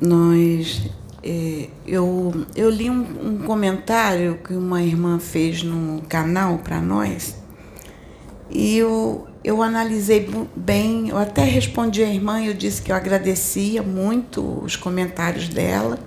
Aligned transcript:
nós 0.00 0.82
é, 1.22 1.68
eu, 1.86 2.46
eu 2.54 2.70
li 2.70 2.88
um, 2.88 3.00
um, 3.00 3.38
comentário 3.38 4.38
que 4.44 4.54
uma 4.54 4.82
irmã 4.82 5.18
fez 5.18 5.62
no 5.62 6.02
canal 6.02 6.58
para 6.58 6.80
nós 6.80 7.36
e 8.48 8.78
eu, 8.78 9.26
eu 9.42 9.62
analisei 9.62 10.30
bem, 10.54 11.08
eu 11.08 11.18
até 11.18 11.42
respondi 11.42 12.02
à 12.02 12.08
irmã, 12.08 12.40
eu 12.40 12.54
disse 12.54 12.80
que 12.80 12.92
eu 12.92 12.96
agradecia 12.96 13.82
muito 13.82 14.62
os 14.62 14.76
comentários 14.76 15.48
dela, 15.48 15.98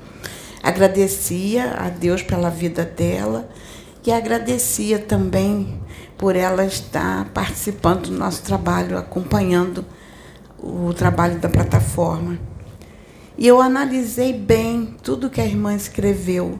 agradecia 0.63 1.73
a 1.73 1.89
Deus 1.89 2.21
pela 2.23 2.49
vida 2.49 2.85
dela 2.85 3.49
e 4.05 4.11
agradecia 4.11 4.99
também 4.99 5.79
por 6.17 6.35
ela 6.35 6.65
estar 6.65 7.25
participando 7.33 8.09
do 8.09 8.17
nosso 8.17 8.43
trabalho, 8.43 8.97
acompanhando 8.97 9.85
o 10.57 10.93
trabalho 10.93 11.39
da 11.39 11.49
plataforma. 11.49 12.39
E 13.39 13.47
eu 13.47 13.61
analisei 13.61 14.33
bem 14.33 14.95
tudo 15.01 15.29
que 15.29 15.39
a 15.39 15.45
irmã 15.45 15.73
escreveu. 15.73 16.59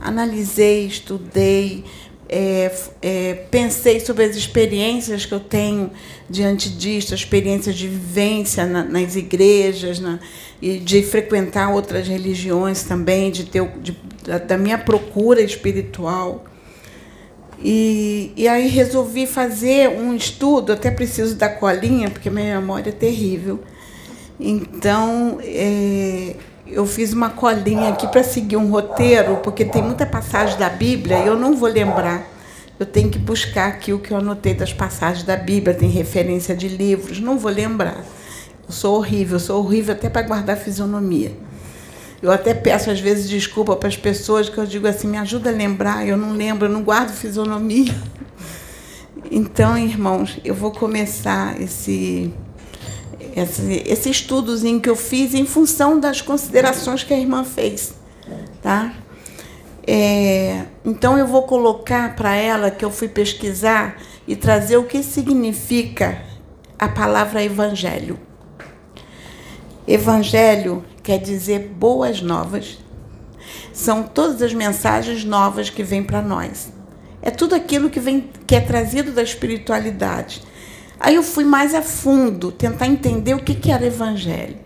Analisei, 0.00 0.86
estudei, 0.86 1.82
é, 2.28 2.72
é, 3.02 3.34
pensei 3.50 3.98
sobre 3.98 4.22
as 4.22 4.36
experiências 4.36 5.26
que 5.26 5.34
eu 5.34 5.40
tenho 5.40 5.90
diante 6.30 6.70
disso, 6.70 7.12
experiências 7.12 7.74
de 7.74 7.88
vivência 7.88 8.64
na, 8.64 8.84
nas 8.84 9.16
igrejas, 9.16 9.98
na, 9.98 10.20
e 10.62 10.78
de 10.78 11.02
frequentar 11.02 11.70
outras 11.70 12.06
religiões 12.06 12.84
também, 12.84 13.32
de 13.32 13.46
ter 13.46 13.68
de, 13.80 13.98
da 14.46 14.56
minha 14.56 14.78
procura 14.78 15.42
espiritual. 15.42 16.44
E, 17.58 18.32
e 18.36 18.46
aí 18.46 18.68
resolvi 18.68 19.26
fazer 19.26 19.88
um 19.88 20.14
estudo, 20.14 20.72
até 20.72 20.88
preciso 20.88 21.34
da 21.34 21.48
colinha, 21.48 22.08
porque 22.10 22.30
minha 22.30 22.60
memória 22.60 22.90
é 22.90 22.92
terrível 22.92 23.60
então, 24.50 25.38
é, 25.42 26.34
eu 26.66 26.86
fiz 26.86 27.12
uma 27.12 27.30
colinha 27.30 27.90
aqui 27.90 28.06
para 28.06 28.24
seguir 28.24 28.56
um 28.56 28.70
roteiro, 28.70 29.36
porque 29.36 29.64
tem 29.64 29.82
muita 29.82 30.06
passagem 30.06 30.58
da 30.58 30.68
Bíblia 30.68 31.18
e 31.18 31.26
eu 31.26 31.36
não 31.38 31.54
vou 31.54 31.68
lembrar. 31.68 32.26
Eu 32.78 32.86
tenho 32.86 33.10
que 33.10 33.18
buscar 33.18 33.68
aqui 33.68 33.92
o 33.92 33.98
que 33.98 34.10
eu 34.10 34.16
anotei 34.16 34.54
das 34.54 34.72
passagens 34.72 35.24
da 35.24 35.36
Bíblia, 35.36 35.74
tem 35.74 35.88
referência 35.88 36.56
de 36.56 36.68
livros, 36.68 37.20
não 37.20 37.38
vou 37.38 37.52
lembrar. 37.52 38.04
Eu 38.66 38.72
sou 38.72 38.96
horrível, 38.96 39.36
eu 39.36 39.40
sou 39.40 39.62
horrível 39.62 39.94
até 39.94 40.08
para 40.08 40.22
guardar 40.22 40.56
fisionomia. 40.56 41.32
Eu 42.20 42.30
até 42.32 42.54
peço 42.54 42.90
às 42.90 43.00
vezes 43.00 43.28
desculpa 43.28 43.76
para 43.76 43.88
as 43.88 43.96
pessoas 43.96 44.48
que 44.48 44.56
eu 44.58 44.64
digo 44.64 44.86
assim, 44.86 45.08
me 45.08 45.18
ajuda 45.18 45.50
a 45.50 45.52
lembrar, 45.52 46.06
eu 46.06 46.16
não 46.16 46.32
lembro, 46.32 46.66
eu 46.66 46.70
não 46.70 46.82
guardo 46.82 47.10
fisionomia. 47.10 47.94
Então, 49.34 49.78
irmãos, 49.78 50.38
eu 50.44 50.54
vou 50.54 50.70
começar 50.70 51.58
esse 51.58 52.30
esse, 53.34 53.82
esse 53.86 54.10
estudozinho 54.10 54.80
que 54.80 54.88
eu 54.88 54.96
fiz 54.96 55.34
em 55.34 55.46
função 55.46 55.98
das 55.98 56.20
considerações 56.20 57.02
que 57.02 57.12
a 57.12 57.18
irmã 57.18 57.44
fez, 57.44 57.94
tá? 58.62 58.94
É, 59.86 60.66
então 60.84 61.18
eu 61.18 61.26
vou 61.26 61.42
colocar 61.42 62.14
para 62.14 62.34
ela 62.34 62.70
que 62.70 62.84
eu 62.84 62.90
fui 62.90 63.08
pesquisar 63.08 63.96
e 64.28 64.36
trazer 64.36 64.76
o 64.76 64.84
que 64.84 65.02
significa 65.02 66.22
a 66.78 66.88
palavra 66.88 67.42
evangelho. 67.42 68.18
Evangelho 69.86 70.84
quer 71.02 71.18
dizer 71.18 71.72
boas 71.76 72.22
novas. 72.22 72.78
São 73.72 74.04
todas 74.04 74.40
as 74.40 74.54
mensagens 74.54 75.24
novas 75.24 75.68
que 75.68 75.82
vêm 75.82 76.04
para 76.04 76.22
nós. 76.22 76.72
É 77.20 77.30
tudo 77.30 77.54
aquilo 77.54 77.90
que 77.90 77.98
vem 77.98 78.30
que 78.46 78.54
é 78.54 78.60
trazido 78.60 79.10
da 79.10 79.22
espiritualidade 79.22 80.42
Aí 81.04 81.16
eu 81.16 81.22
fui 81.24 81.42
mais 81.42 81.74
a 81.74 81.82
fundo, 81.82 82.52
tentar 82.52 82.86
entender 82.86 83.34
o 83.34 83.42
que 83.42 83.72
era 83.72 83.84
evangelho. 83.84 84.56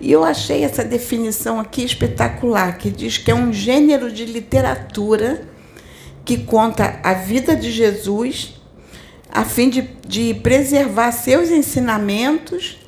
E 0.00 0.10
eu 0.10 0.24
achei 0.24 0.64
essa 0.64 0.84
definição 0.84 1.60
aqui 1.60 1.84
espetacular, 1.84 2.76
que 2.76 2.90
diz 2.90 3.18
que 3.18 3.30
é 3.30 3.34
um 3.34 3.52
gênero 3.52 4.10
de 4.10 4.24
literatura 4.24 5.46
que 6.24 6.38
conta 6.38 6.98
a 7.04 7.14
vida 7.14 7.54
de 7.54 7.70
Jesus 7.70 8.60
a 9.30 9.44
fim 9.44 9.70
de, 9.70 9.82
de 10.04 10.34
preservar 10.34 11.12
seus 11.12 11.52
ensinamentos 11.52 12.78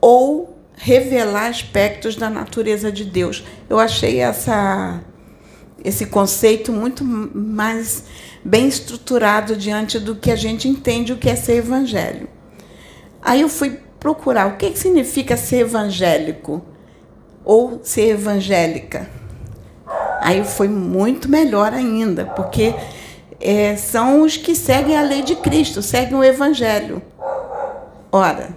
ou 0.00 0.56
revelar 0.76 1.48
aspectos 1.48 2.14
da 2.14 2.30
natureza 2.30 2.92
de 2.92 3.04
Deus. 3.04 3.42
Eu 3.68 3.80
achei 3.80 4.20
essa, 4.20 5.02
esse 5.84 6.06
conceito 6.06 6.72
muito 6.72 7.04
mais 7.04 8.04
bem 8.44 8.68
estruturado 8.68 9.56
diante 9.56 9.98
do 9.98 10.14
que 10.14 10.30
a 10.30 10.36
gente 10.36 10.68
entende 10.68 11.12
o 11.12 11.16
que 11.16 11.28
é 11.28 11.34
ser 11.34 11.56
evangelho. 11.56 12.35
Aí 13.26 13.40
eu 13.40 13.48
fui 13.48 13.80
procurar 13.98 14.46
o 14.46 14.56
que, 14.56 14.70
que 14.70 14.78
significa 14.78 15.36
ser 15.36 15.62
evangélico 15.62 16.62
ou 17.44 17.80
ser 17.82 18.10
evangélica. 18.10 19.10
Aí 20.20 20.44
foi 20.44 20.68
muito 20.68 21.28
melhor 21.28 21.72
ainda, 21.72 22.24
porque 22.24 22.72
é, 23.40 23.74
são 23.74 24.22
os 24.22 24.36
que 24.36 24.54
seguem 24.54 24.96
a 24.96 25.02
lei 25.02 25.22
de 25.22 25.34
Cristo, 25.34 25.82
seguem 25.82 26.14
o 26.16 26.22
Evangelho. 26.22 27.02
Ora, 28.12 28.48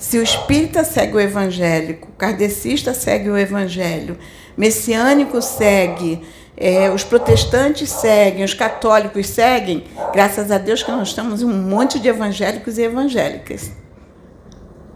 se 0.00 0.16
o 0.16 0.22
espírita 0.22 0.82
segue 0.82 1.14
o 1.14 1.20
evangélico, 1.20 2.08
o 2.08 2.16
kardecista 2.16 2.94
segue 2.94 3.28
o 3.28 3.36
evangelho, 3.36 4.18
messiânico 4.56 5.42
segue, 5.42 6.26
é, 6.56 6.90
os 6.90 7.04
protestantes 7.04 7.90
seguem, 7.90 8.42
os 8.42 8.54
católicos 8.54 9.26
seguem, 9.26 9.84
graças 10.10 10.50
a 10.50 10.56
Deus 10.56 10.82
que 10.82 10.90
nós 10.90 11.08
estamos 11.08 11.42
um 11.42 11.52
monte 11.52 11.98
de 11.98 12.08
evangélicos 12.08 12.78
e 12.78 12.82
evangélicas. 12.82 13.72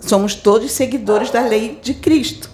Somos 0.00 0.34
todos 0.34 0.72
seguidores 0.72 1.30
da 1.30 1.42
lei 1.42 1.78
de 1.82 1.92
Cristo. 1.92 2.48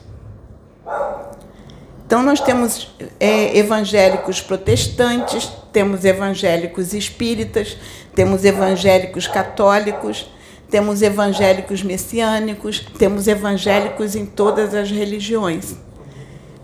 Então, 2.04 2.20
nós 2.20 2.40
temos 2.40 2.92
é, 3.20 3.56
evangélicos 3.56 4.40
protestantes, 4.40 5.48
temos 5.72 6.04
evangélicos 6.04 6.94
espíritas, 6.94 7.76
temos 8.12 8.44
evangélicos 8.44 9.28
católicos, 9.28 10.28
temos 10.70 11.02
evangélicos 11.02 11.82
messiânicos, 11.82 12.80
temos 12.98 13.26
evangélicos 13.26 14.14
em 14.14 14.24
todas 14.24 14.74
as 14.74 14.90
religiões 14.90 15.76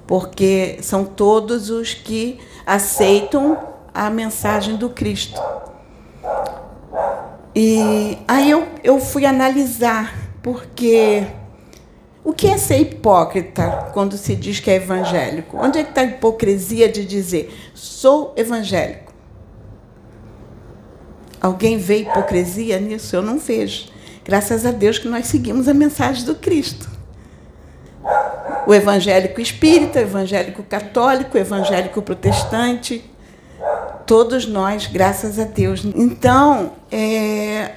porque 0.07 0.79
são 0.83 1.05
todos 1.05 1.69
os 1.69 1.93
que 1.93 2.39
aceitam 2.65 3.59
a 3.93 4.09
mensagem 4.09 4.77
do 4.77 4.89
Cristo. 4.91 5.41
E 7.55 8.19
aí 8.29 8.51
eu, 8.51 8.67
eu 8.85 9.01
fui 9.01 9.25
analisar, 9.25 10.15
porque 10.43 11.27
o 12.23 12.33
que 12.33 12.47
é 12.47 12.59
ser 12.59 12.79
hipócrita 12.79 13.91
quando 13.93 14.17
se 14.17 14.37
diz 14.37 14.61
que 14.61 14.71
é 14.71 14.75
evangélico? 14.75 15.57
Onde 15.57 15.79
é 15.79 15.83
que 15.83 15.89
está 15.89 16.03
a 16.03 16.05
hipocrisia 16.05 16.89
de 16.89 17.05
dizer 17.05 17.53
sou 17.75 18.33
evangélico? 18.37 19.13
Alguém 21.41 21.79
vê 21.79 22.01
hipocrisia 22.01 22.79
nisso? 22.79 23.17
Eu 23.17 23.23
não 23.23 23.39
vejo. 23.39 23.96
Graças 24.27 24.67
a 24.67 24.73
Deus 24.73 24.99
que 24.99 25.09
nós 25.09 25.27
seguimos 25.27 25.69
a 25.69 25.75
mensagem 25.75 26.25
do 26.25 26.35
Cristo 26.35 26.97
o 28.67 28.75
evangélico 28.75 29.41
espírita, 29.41 30.01
o 30.01 30.03
evangélico 30.03 30.63
católico, 30.65 31.39
o 31.39 31.41
evangélico 31.41 32.03
protestante, 32.03 33.09
todos 34.05 34.45
nós, 34.47 34.87
graças 34.89 35.39
a 35.39 35.45
Deus. 35.45 35.85
Então, 35.85 36.73
é, 36.91 37.77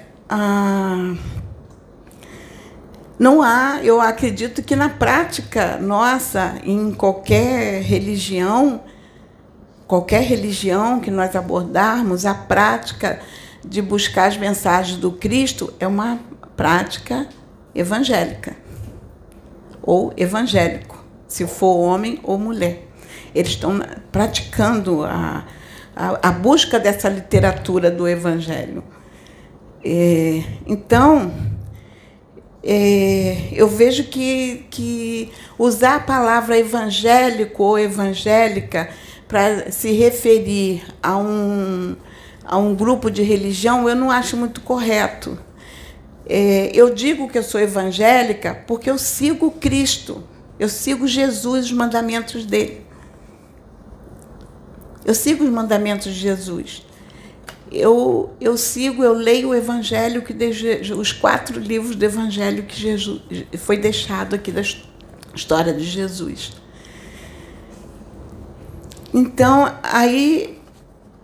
não 3.19 3.41
há, 3.43 3.79
eu 3.83 4.01
acredito 4.01 4.63
que 4.63 4.75
na 4.75 4.89
prática 4.89 5.77
nossa, 5.77 6.55
em 6.63 6.91
qualquer 6.91 7.83
religião, 7.83 8.81
qualquer 9.87 10.23
religião 10.23 10.99
que 10.99 11.11
nós 11.11 11.35
abordarmos, 11.35 12.25
a 12.25 12.33
prática 12.33 13.19
de 13.63 13.81
buscar 13.81 14.25
as 14.25 14.37
mensagens 14.37 14.97
do 14.97 15.11
Cristo 15.11 15.71
é 15.79 15.85
uma 15.85 16.17
prática 16.59 17.25
evangélica 17.73 18.53
ou 19.81 20.11
evangélico, 20.17 21.01
se 21.25 21.47
for 21.47 21.77
homem 21.77 22.19
ou 22.21 22.37
mulher. 22.37 22.85
Eles 23.33 23.51
estão 23.51 23.79
praticando 24.11 25.05
a, 25.05 25.45
a, 25.95 26.27
a 26.27 26.31
busca 26.33 26.77
dessa 26.77 27.07
literatura 27.07 27.89
do 27.89 28.05
evangelho. 28.05 28.83
É, 29.85 30.43
então, 30.67 31.31
é, 32.61 33.37
eu 33.53 33.69
vejo 33.69 34.03
que, 34.09 34.65
que 34.69 35.31
usar 35.57 35.95
a 35.95 35.99
palavra 36.01 36.59
evangélico 36.59 37.63
ou 37.63 37.79
evangélica 37.79 38.89
para 39.29 39.71
se 39.71 39.93
referir 39.93 40.83
a 41.01 41.15
um, 41.15 41.95
a 42.43 42.57
um 42.57 42.75
grupo 42.75 43.09
de 43.09 43.23
religião, 43.23 43.87
eu 43.87 43.95
não 43.95 44.11
acho 44.11 44.35
muito 44.35 44.59
correto. 44.59 45.39
É, 46.31 46.71
eu 46.75 46.93
digo 46.93 47.27
que 47.27 47.39
eu 47.39 47.43
sou 47.43 47.59
evangélica 47.59 48.63
porque 48.67 48.87
eu 48.87 48.99
sigo 48.99 49.49
Cristo, 49.49 50.23
eu 50.59 50.69
sigo 50.69 51.07
Jesus, 51.07 51.65
os 51.65 51.71
mandamentos 51.71 52.45
dele. 52.45 52.85
Eu 55.03 55.15
sigo 55.15 55.43
os 55.43 55.49
mandamentos 55.49 56.13
de 56.13 56.19
Jesus. 56.19 56.85
Eu, 57.71 58.31
eu 58.39 58.55
sigo, 58.57 59.03
eu 59.03 59.13
leio 59.13 59.49
o 59.49 59.55
Evangelho, 59.55 60.21
que 60.21 60.35
os 60.93 61.11
quatro 61.11 61.59
livros 61.59 61.95
do 61.95 62.03
Evangelho 62.03 62.63
que 62.63 62.79
Jesus 62.79 63.21
foi 63.57 63.77
deixado 63.77 64.35
aqui 64.35 64.51
das, 64.51 64.83
história 65.33 65.73
de 65.73 65.83
Jesus. 65.83 66.51
Então, 69.13 69.73
aí 69.81 70.59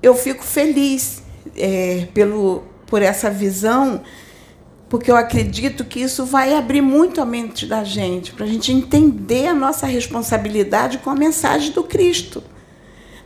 eu 0.02 0.16
fico 0.16 0.44
feliz 0.44 1.22
é, 1.56 2.08
pelo, 2.14 2.64
por 2.88 3.02
essa 3.02 3.30
visão, 3.30 4.02
porque 4.90 5.10
eu 5.10 5.16
acredito 5.16 5.84
que 5.84 6.00
isso 6.00 6.26
vai 6.26 6.54
abrir 6.54 6.82
muito 6.82 7.20
a 7.20 7.26
mente 7.26 7.66
da 7.66 7.84
gente, 7.84 8.32
para 8.34 8.46
a 8.46 8.48
gente 8.48 8.72
entender 8.72 9.48
a 9.48 9.54
nossa 9.54 9.86
responsabilidade 9.86 11.00
com 11.00 11.10
a 11.10 11.16
mensagem 11.16 11.72
do 11.72 11.84
Cristo. 11.84 12.44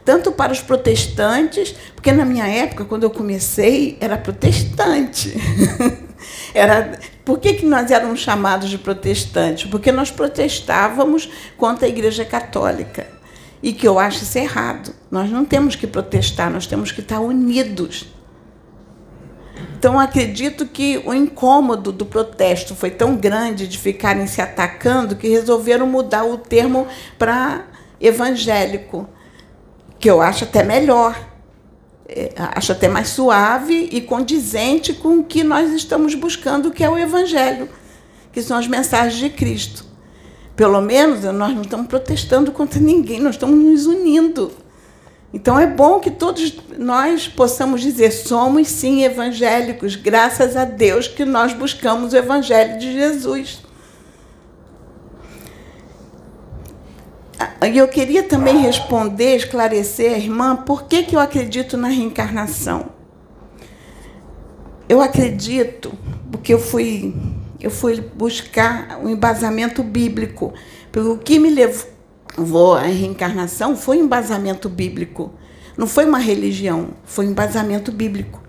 Tanto 0.06 0.31
para 0.31 0.51
os 0.51 0.61
protestantes, 0.61 1.75
porque 1.94 2.11
na 2.11 2.25
minha 2.25 2.47
época, 2.47 2.85
quando 2.85 3.03
eu 3.03 3.09
comecei, 3.09 3.97
era 4.00 4.17
protestante. 4.17 5.33
era 6.53 6.97
por 7.29 7.38
que, 7.38 7.53
que 7.53 7.65
nós 7.65 7.91
éramos 7.91 8.21
chamados 8.21 8.69
de 8.69 8.77
protestantes? 8.79 9.69
Porque 9.69 9.91
nós 9.91 10.09
protestávamos 10.09 11.29
contra 11.57 11.85
a 11.85 11.89
Igreja 11.89 12.25
Católica. 12.25 13.06
E 13.61 13.71
que 13.71 13.88
eu 13.88 14.00
acho 14.00 14.23
isso 14.23 14.38
errado. 14.38 14.95
Nós 15.11 15.29
não 15.29 15.45
temos 15.45 15.75
que 15.75 15.85
protestar, 15.85 16.50
nós 16.50 16.65
temos 16.65 16.91
que 16.91 17.01
estar 17.01 17.19
unidos. 17.19 18.07
Então, 19.77 19.97
acredito 19.97 20.65
que 20.65 21.01
o 21.06 21.13
incômodo 21.13 21.91
do 21.91 22.06
protesto 22.06 22.75
foi 22.75 22.91
tão 22.91 23.15
grande 23.15 23.67
de 23.67 23.77
ficarem 23.77 24.27
se 24.27 24.41
atacando 24.41 25.15
que 25.15 25.29
resolveram 25.29 25.88
mudar 25.88 26.25
o 26.25 26.38
termo 26.38 26.85
para 27.17 27.65
evangélico, 28.00 29.07
que 29.97 30.09
eu 30.09 30.21
acho 30.21 30.44
até 30.44 30.63
melhor. 30.63 31.29
É, 32.11 32.33
acho 32.56 32.71
até 32.71 32.88
mais 32.88 33.09
suave 33.09 33.88
e 33.91 34.01
condizente 34.01 34.94
com 34.94 35.19
o 35.19 35.23
que 35.23 35.44
nós 35.44 35.71
estamos 35.71 36.15
buscando, 36.15 36.71
que 36.71 36.83
é 36.83 36.89
o 36.89 36.97
Evangelho, 36.97 37.69
que 38.33 38.41
são 38.41 38.57
as 38.57 38.67
mensagens 38.67 39.19
de 39.19 39.29
Cristo. 39.29 39.85
Pelo 40.56 40.81
menos 40.81 41.23
nós 41.23 41.53
não 41.53 41.61
estamos 41.61 41.85
protestando 41.85 42.51
contra 42.51 42.79
ninguém, 42.79 43.19
nós 43.19 43.35
estamos 43.35 43.63
nos 43.63 43.85
unindo. 43.85 44.51
Então 45.34 45.60
é 45.60 45.68
bom 45.68 46.00
que 46.00 46.10
todos 46.10 46.58
nós 46.78 47.28
possamos 47.28 47.81
dizer: 47.81 48.12
somos 48.12 48.68
sim 48.68 49.04
evangélicos, 49.04 49.96
graças 49.96 50.58
a 50.58 50.66
Deus 50.66 51.08
que 51.08 51.24
nós 51.24 51.54
buscamos 51.54 52.14
o 52.14 52.18
Evangelho 52.18 52.80
de 52.80 52.92
Jesus. 52.92 53.62
E 57.62 57.78
eu 57.78 57.88
queria 57.88 58.24
também 58.24 58.58
responder, 58.58 59.36
esclarecer 59.36 60.14
a 60.14 60.18
irmã, 60.18 60.56
por 60.56 60.84
que, 60.84 61.04
que 61.04 61.16
eu 61.16 61.20
acredito 61.20 61.78
na 61.78 61.88
reencarnação. 61.88 62.88
Eu 64.88 65.02
acredito, 65.02 65.94
porque 66.31 66.54
eu 66.54 66.60
fui, 66.60 67.14
eu 67.60 67.70
fui 67.70 68.02
buscar 68.02 69.00
um 69.04 69.08
embasamento 69.08 69.84
bíblico. 69.84 70.54
O 70.96 71.18
que 71.18 71.38
me 71.38 71.50
levou 71.50 71.99
à 72.75 72.81
reencarnação 72.81 73.75
foi 73.75 73.97
um 73.97 74.06
embasamento 74.06 74.69
bíblico. 74.69 75.31
Não 75.77 75.88
foi 75.88 76.06
uma 76.06 76.19
religião, 76.19 76.89
foi 77.06 77.27
um 77.27 77.31
embasamento 77.31 77.91
bíblico. 77.91 78.41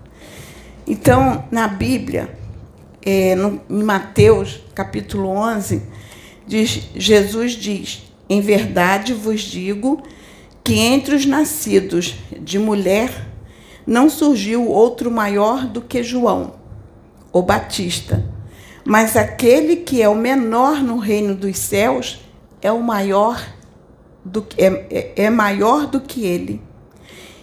Então, 0.87 1.45
na 1.51 1.67
Bíblia, 1.67 2.35
é, 3.01 3.35
no, 3.35 3.61
em 3.69 3.83
Mateus, 3.83 4.61
capítulo 4.75 5.29
11, 5.29 5.81
diz, 6.45 6.89
Jesus 6.95 7.53
diz: 7.53 8.03
em 8.29 8.41
verdade 8.41 9.13
vos 9.13 9.41
digo 9.41 10.01
que 10.63 10.79
entre 10.79 11.15
os 11.15 11.25
nascidos 11.25 12.15
de 12.39 12.57
mulher 12.57 13.27
não 13.85 14.09
surgiu 14.09 14.67
outro 14.67 15.11
maior 15.11 15.65
do 15.65 15.81
que 15.81 16.03
João, 16.03 16.53
o 17.31 17.41
Batista. 17.41 18.23
Mas 18.85 19.15
aquele 19.15 19.77
que 19.77 20.01
é 20.01 20.07
o 20.07 20.15
menor 20.15 20.81
no 20.81 20.97
reino 20.97 21.35
dos 21.35 21.57
céus 21.57 22.19
é 22.61 22.71
o 22.71 22.81
maior 22.81 23.41
do 24.23 24.45
é, 24.57 24.65
é, 24.89 25.23
é 25.25 25.29
maior 25.29 25.87
do 25.87 25.99
que 25.99 26.25
ele. 26.25 26.61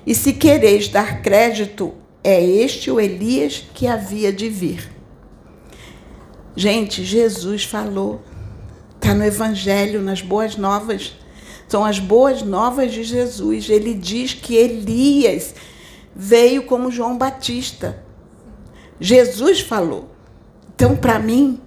E 0.07 0.15
se 0.15 0.33
quereis 0.33 0.89
dar 0.89 1.21
crédito, 1.23 1.95
é 2.25 2.43
este 2.43 2.91
o 2.91 3.01
Elias 3.01 3.65
que 3.75 3.87
havia 3.87 4.33
de 4.33 4.49
vir. 4.49 4.91
Gente, 6.57 7.05
Jesus 7.05 7.65
falou 7.65 8.23
Está 9.01 9.15
no 9.15 9.25
Evangelho, 9.25 10.03
nas 10.03 10.21
Boas 10.21 10.57
Novas. 10.57 11.17
São 11.69 11.85
as 11.85 12.01
Boas 12.01 12.43
Novas 12.43 12.93
de 12.93 13.05
Jesus. 13.05 13.71
Ele 13.71 13.95
diz 13.95 14.35
que 14.35 14.57
Elias 14.57 15.55
veio 16.15 16.65
como 16.65 16.91
João 16.91 17.17
Batista. 17.17 18.03
Jesus 19.01 19.61
falou. 19.61 20.11
Então, 20.75 20.97
para 20.97 21.19
mim, 21.21 21.61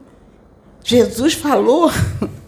Jesus 0.84 1.34
falou. 1.34 1.90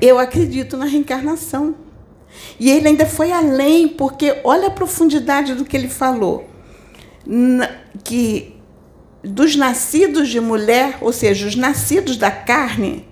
Eu 0.00 0.18
acredito 0.18 0.76
na 0.76 0.86
reencarnação. 0.86 1.74
E 2.58 2.70
ele 2.70 2.88
ainda 2.88 3.06
foi 3.06 3.32
além, 3.32 3.88
porque 3.88 4.40
olha 4.44 4.68
a 4.68 4.70
profundidade 4.70 5.54
do 5.54 5.64
que 5.64 5.76
ele 5.76 5.88
falou. 5.88 6.48
Que 8.04 8.56
dos 9.22 9.54
nascidos 9.56 10.28
de 10.28 10.40
mulher, 10.40 10.98
ou 11.00 11.12
seja, 11.12 11.46
os 11.46 11.54
nascidos 11.54 12.16
da 12.16 12.30
carne, 12.30 13.06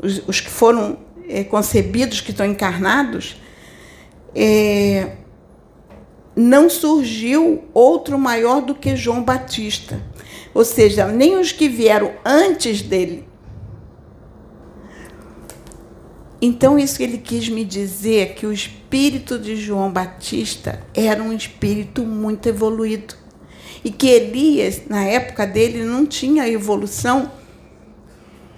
os, 0.00 0.22
os 0.28 0.40
que 0.40 0.50
foram 0.50 0.98
é, 1.28 1.42
concebidos, 1.42 2.20
que 2.20 2.30
estão 2.30 2.46
encarnados, 2.46 3.40
é, 4.34 5.16
não 6.36 6.68
surgiu 6.68 7.64
outro 7.72 8.18
maior 8.18 8.60
do 8.60 8.74
que 8.74 8.96
João 8.96 9.22
Batista. 9.22 10.00
Ou 10.52 10.64
seja, 10.64 11.08
nem 11.08 11.36
os 11.36 11.50
que 11.52 11.68
vieram 11.68 12.12
antes 12.24 12.82
dele. 12.82 13.26
Então, 16.46 16.78
isso 16.78 17.02
ele 17.02 17.16
quis 17.16 17.48
me 17.48 17.64
dizer 17.64 18.34
que 18.34 18.44
o 18.44 18.52
espírito 18.52 19.38
de 19.38 19.56
João 19.56 19.90
Batista 19.90 20.78
era 20.94 21.22
um 21.22 21.32
espírito 21.32 22.04
muito 22.04 22.46
evoluído 22.46 23.14
e 23.82 23.90
que 23.90 24.06
Elias, 24.06 24.82
na 24.86 25.02
época 25.04 25.46
dele, 25.46 25.84
não 25.84 26.04
tinha 26.04 26.46
evolução. 26.46 27.32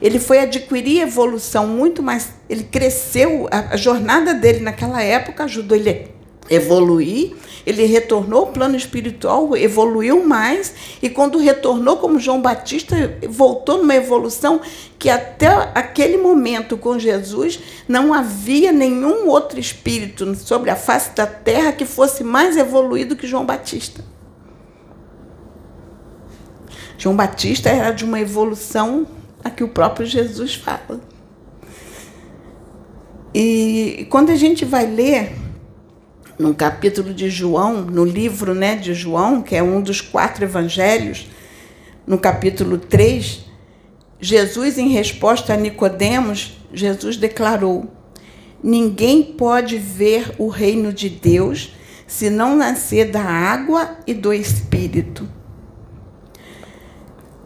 Ele 0.03 0.19
foi 0.19 0.41
adquirir 0.41 1.03
evolução 1.03 1.69
muito 1.69 2.03
mais. 2.03 2.33
Ele 2.51 2.65
cresceu, 2.65 3.47
a, 3.53 3.75
a 3.75 3.77
jornada 3.77 4.35
dele 4.35 4.59
naquela 4.59 5.01
época 5.01 5.45
ajudou 5.45 5.77
ele 5.77 6.16
evoluir. 6.51 7.35
Ele 7.67 7.85
retornou 7.85 8.41
ao 8.41 8.53
plano 8.53 8.77
espiritual, 8.77 9.57
evoluiu 9.57 10.25
mais, 10.25 10.73
e 11.03 11.11
quando 11.11 11.37
retornou 11.37 11.97
como 11.97 12.21
João 12.21 12.41
Batista, 12.41 13.19
voltou 13.29 13.79
numa 13.79 13.97
evolução 13.97 14.61
que 14.99 15.11
até 15.11 15.49
aquele 15.75 16.17
momento 16.17 16.77
com 16.77 16.97
Jesus 16.97 17.59
não 17.89 18.15
havia 18.15 18.71
nenhum 18.71 19.29
outro 19.29 19.59
espírito 19.59 20.33
sobre 20.37 20.71
a 20.71 20.77
face 20.77 21.11
da 21.17 21.27
terra 21.27 21.73
que 21.73 21.85
fosse 21.85 22.23
mais 22.23 22.57
evoluído 22.57 23.17
que 23.17 23.27
João 23.27 23.45
Batista. 23.45 24.05
João 26.97 27.17
Batista 27.17 27.69
era 27.69 27.91
de 27.91 28.05
uma 28.05 28.21
evolução 28.21 29.07
a 29.43 29.51
que 29.51 29.65
o 29.65 29.69
próprio 29.69 30.07
Jesus 30.07 30.55
fala. 30.55 31.01
E 33.35 34.07
quando 34.09 34.31
a 34.31 34.35
gente 34.37 34.65
vai 34.65 34.87
ler 34.87 35.46
no 36.39 36.55
capítulo 36.55 37.15
de 37.15 37.31
João, 37.31 37.83
no 37.83 38.05
livro 38.05 38.55
né, 38.55 38.77
de 38.77 38.95
João, 38.95 39.43
que 39.43 39.57
é 39.57 39.63
um 39.63 39.81
dos 39.81 40.01
quatro 40.01 40.45
evangelhos, 40.45 41.29
no 42.07 42.19
capítulo 42.19 42.79
3, 42.79 43.47
Jesus, 44.21 44.79
em 44.79 44.89
resposta 44.89 45.55
a 45.55 45.57
Nicodemos, 45.57 46.59
Jesus 46.73 47.17
declarou: 47.17 47.91
Ninguém 48.63 49.23
pode 49.23 49.79
ver 49.79 50.35
o 50.39 50.49
reino 50.49 50.93
de 50.93 51.09
Deus 51.09 51.75
se 52.07 52.31
não 52.31 52.57
nascer 52.57 53.11
da 53.11 53.23
água 53.23 53.99
e 54.07 54.15
do 54.15 54.33
espírito. 54.33 55.29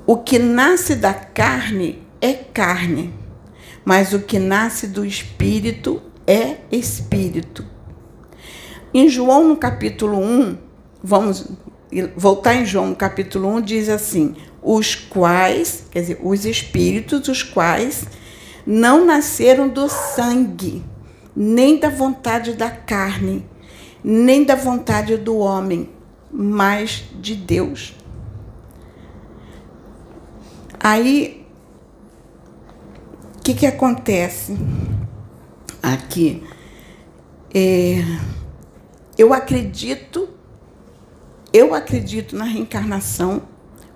O 0.07 0.17
que 0.17 0.39
nasce 0.39 0.95
da 0.95 1.15
carne 1.15 2.03
é 2.21 2.35
carne, 2.35 3.15
mas 3.85 4.13
o 4.13 4.21
que 4.21 4.39
nasce 4.39 4.87
do 4.87 5.05
espírito 5.05 6.03
é 6.27 6.59
espírito. 6.71 7.70
Em 8.93 9.09
João, 9.09 9.47
no 9.47 9.57
capítulo 9.57 10.19
1, 10.19 10.59
vamos 11.03 11.47
voltar 12.17 12.55
em 12.55 12.65
João, 12.67 12.89
no 12.89 12.97
capítulo 12.97 13.49
1, 13.57 13.61
diz 13.61 13.89
assim: 13.89 14.35
os 14.61 14.95
quais, 14.95 15.85
quer 15.91 16.01
dizer, 16.01 16.21
os 16.23 16.45
espíritos, 16.45 17.29
os 17.29 17.43
quais 17.43 18.05
não 18.67 19.07
nasceram 19.07 19.69
do 19.69 19.89
sangue, 19.89 20.83
nem 21.35 21.79
da 21.79 21.89
vontade 21.89 22.55
da 22.55 22.71
carne, 22.71 23.47
nem 24.03 24.45
da 24.45 24.57
vontade 24.57 25.17
do 25.17 25.39
homem, 25.39 25.89
mas 26.31 27.05
de 27.21 27.37
Deus. 27.37 27.95
Aí, 30.79 31.47
o 33.37 33.41
que, 33.43 33.55
que 33.55 33.67
acontece 33.67 34.57
aqui? 35.83 36.43
É, 37.55 38.03
eu 39.21 39.33
acredito, 39.33 40.29
eu 41.53 41.75
acredito 41.75 42.37
na 42.37 42.45
reencarnação, 42.45 43.43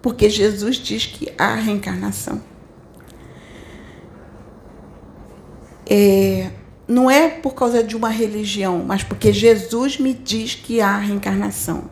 porque 0.03 0.29
Jesus 0.29 0.77
diz 0.77 1.07
que 1.07 1.33
há 1.39 1.55
reencarnação. 1.55 2.43
é, 5.87 6.51
não 6.89 7.11
é 7.11 7.29
por 7.29 7.55
causa 7.55 7.83
de 7.83 7.97
uma 7.97 8.09
religião, 8.09 8.85
mas 8.87 9.03
porque 9.03 9.33
Jesus 9.33 9.99
me 9.99 10.13
diz 10.15 10.55
que 10.55 10.81
há 10.81 10.97
reencarnação. 10.99 11.91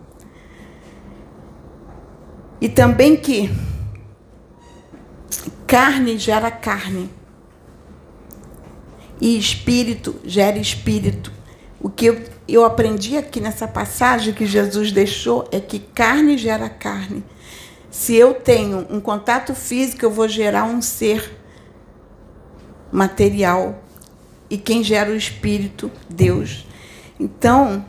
E 2.61 2.69
também 2.69 3.17
que 3.17 3.51
carne 5.67 6.17
gera 6.17 6.51
carne. 6.51 7.11
E 9.21 9.39
espírito 9.39 10.17
gera 10.25 10.59
espírito. 10.59 11.33
O 11.81 11.89
que 11.89 12.07
eu, 12.07 12.23
eu 12.55 12.65
aprendi 12.65 13.17
aqui 13.17 13.41
nessa 13.41 13.67
passagem 13.67 14.35
que 14.35 14.45
Jesus 14.45 14.93
deixou 14.93 15.49
é 15.51 15.61
que 15.61 15.79
carne 15.79 16.37
gera 16.37 16.69
carne. 16.69 17.25
Se 17.91 18.15
eu 18.15 18.35
tenho 18.35 18.87
um 18.91 19.01
contato 19.01 19.55
físico, 19.55 20.05
eu 20.05 20.11
vou 20.11 20.29
gerar 20.29 20.65
um 20.65 20.81
ser 20.83 21.39
material. 22.91 23.83
E 24.49 24.59
quem 24.59 24.83
gera 24.83 25.11
o 25.11 25.17
espírito? 25.17 25.91
Deus. 26.09 26.67
Então, 27.19 27.85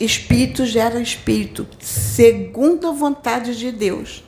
espírito 0.00 0.64
gera 0.64 1.00
espírito, 1.00 1.66
segundo 1.80 2.88
a 2.88 2.92
vontade 2.92 3.56
de 3.56 3.70
Deus. 3.70 4.24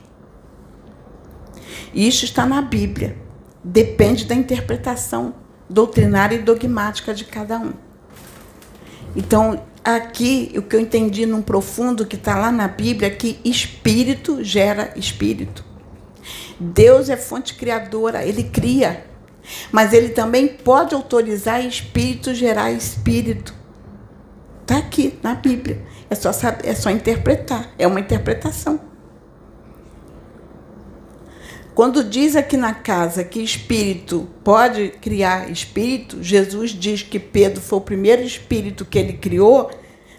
Isso 1.94 2.24
está 2.24 2.46
na 2.46 2.62
Bíblia. 2.62 3.16
Depende 3.62 4.24
da 4.24 4.34
interpretação 4.34 5.34
doutrinária 5.68 6.36
e 6.36 6.42
dogmática 6.42 7.12
de 7.12 7.24
cada 7.24 7.58
um. 7.58 7.87
Então, 9.18 9.60
aqui, 9.82 10.52
o 10.56 10.62
que 10.62 10.76
eu 10.76 10.80
entendi 10.80 11.26
num 11.26 11.42
profundo 11.42 12.06
que 12.06 12.14
está 12.14 12.38
lá 12.38 12.52
na 12.52 12.68
Bíblia 12.68 13.08
é 13.08 13.10
que 13.10 13.40
espírito 13.44 14.44
gera 14.44 14.92
espírito. 14.94 15.64
Deus 16.60 17.10
é 17.10 17.16
fonte 17.16 17.54
criadora, 17.54 18.24
ele 18.24 18.44
cria. 18.44 19.04
Mas 19.72 19.92
ele 19.92 20.10
também 20.10 20.46
pode 20.46 20.94
autorizar 20.94 21.66
espírito 21.66 22.32
gerar 22.32 22.70
espírito. 22.70 23.52
Está 24.62 24.78
aqui 24.78 25.18
na 25.20 25.34
Bíblia. 25.34 25.82
É 26.08 26.14
só, 26.14 26.32
saber, 26.32 26.68
é 26.68 26.74
só 26.76 26.88
interpretar. 26.88 27.72
É 27.76 27.88
uma 27.88 27.98
interpretação. 27.98 28.78
Quando 31.78 32.02
diz 32.02 32.34
aqui 32.34 32.56
na 32.56 32.74
casa 32.74 33.22
que 33.22 33.38
espírito 33.38 34.28
pode 34.42 34.88
criar 35.00 35.48
espírito, 35.48 36.20
Jesus 36.20 36.72
diz 36.72 37.02
que 37.02 37.20
Pedro 37.20 37.60
foi 37.60 37.78
o 37.78 37.82
primeiro 37.82 38.20
espírito 38.20 38.84
que 38.84 38.98
ele 38.98 39.12
criou, 39.12 39.70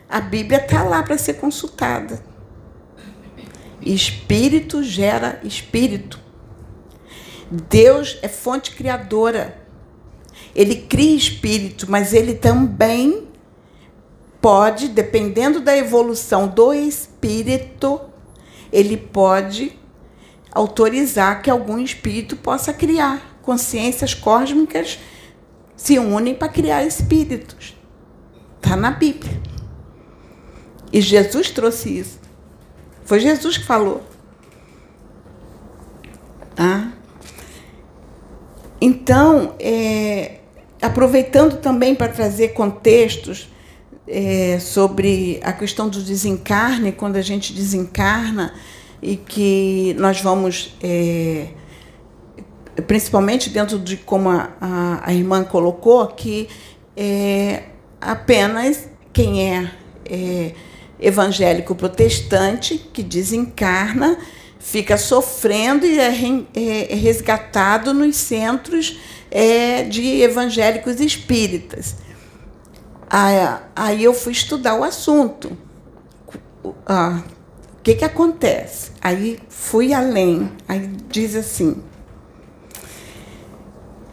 a 0.07 0.21
Bíblia 0.21 0.61
está 0.61 0.83
lá 0.83 1.03
para 1.03 1.17
ser 1.17 1.33
consultada. 1.33 2.23
Espírito 3.81 4.81
gera 4.81 5.41
espírito. 5.43 6.17
Deus 7.51 8.17
é 8.21 8.29
fonte 8.29 8.73
criadora. 8.73 9.61
Ele 10.55 10.77
cria 10.77 11.17
espírito, 11.17 11.91
mas 11.91 12.13
ele 12.13 12.35
também 12.35 13.27
pode, 14.39 14.87
dependendo 14.87 15.59
da 15.59 15.75
evolução 15.75 16.47
do 16.47 16.73
espírito, 16.73 17.99
ele 18.71 18.95
pode 18.95 19.77
autorizar 20.51 21.41
que 21.41 21.50
algum 21.50 21.79
espírito 21.79 22.36
possa 22.36 22.74
criar. 22.74 23.38
Consciências 23.41 24.13
cósmicas 24.13 25.00
se 25.75 25.98
unem 25.98 26.36
para 26.36 26.50
criar 26.50 26.84
espíritos. 26.84 27.75
Está 28.58 28.75
na 28.75 28.91
Bíblia. 28.91 29.39
E 30.91 31.01
Jesus 31.01 31.50
trouxe 31.50 32.00
isso. 32.00 32.20
Foi 33.06 33.20
Jesus 33.20 33.58
que 33.58 33.65
falou. 33.65 34.03
Tá? 36.56 36.91
Então, 38.82 39.56
é, 39.60 40.39
aproveitando 40.82 41.58
também 41.58 41.96
para 41.96 42.12
trazer 42.12 42.50
contextos 42.50 43.50
é, 44.08 44.60
sobre 44.60 45.39
a 45.44 45.53
questão 45.53 45.88
do 45.88 46.01
desencarne, 46.01 46.91
quando 46.91 47.15
a 47.15 47.22
gente 47.22 47.53
desencarna, 47.53 48.53
e 49.01 49.15
que 49.15 49.96
nós 49.98 50.22
vamos, 50.22 50.75
é, 50.82 51.48
principalmente 52.88 53.50
dentro 53.50 53.79
de 53.79 53.98
como 53.98 54.29
a, 54.29 54.50
a, 54.60 55.10
a 55.10 55.13
irmã 55.13 55.44
colocou, 55.44 56.08
que 56.08 56.48
é, 56.96 57.63
apenas 58.01 58.89
quem 59.13 59.53
é, 59.53 59.72
é 60.06 60.53
evangélico 61.00 61.74
protestante 61.75 62.77
que 62.77 63.01
desencarna 63.01 64.18
fica 64.60 64.98
sofrendo 64.98 65.86
e 65.86 65.98
é, 65.98 66.12
é, 66.53 66.94
é 66.94 66.96
resgatado 66.96 67.94
nos 67.94 68.18
centros 68.18 69.00
é, 69.32 69.84
de 69.84 70.22
evangélicos 70.22 71.00
espíritas. 71.00 71.96
Aí 73.75 74.03
eu 74.03 74.13
fui 74.13 74.34
estudar 74.34 74.75
o 74.75 74.84
assunto. 74.84 75.58
O 77.79 77.81
que, 77.81 77.95
que 77.95 78.03
acontece? 78.03 78.91
Aí 79.00 79.39
fui 79.48 79.93
além, 79.93 80.51
aí 80.67 80.86
diz 81.09 81.33
assim: 81.33 81.81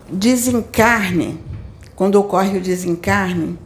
desencarne, 0.09 1.41
quando 1.97 2.15
ocorre 2.15 2.59
o 2.59 2.61
desencarne, 2.61 3.59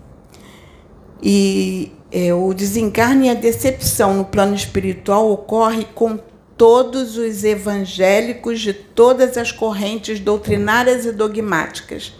e 1.22 1.92
é, 2.10 2.32
o 2.32 2.54
desencarne 2.54 3.26
e 3.26 3.30
a 3.30 3.34
decepção 3.34 4.14
no 4.14 4.24
plano 4.24 4.54
espiritual 4.54 5.30
ocorre 5.30 5.84
com 5.94 6.18
todos 6.56 7.18
os 7.18 7.44
evangélicos 7.44 8.58
de 8.58 8.72
todas 8.72 9.36
as 9.36 9.52
correntes 9.52 10.18
doutrinárias 10.18 11.04
e 11.04 11.12
dogmáticas, 11.12 12.14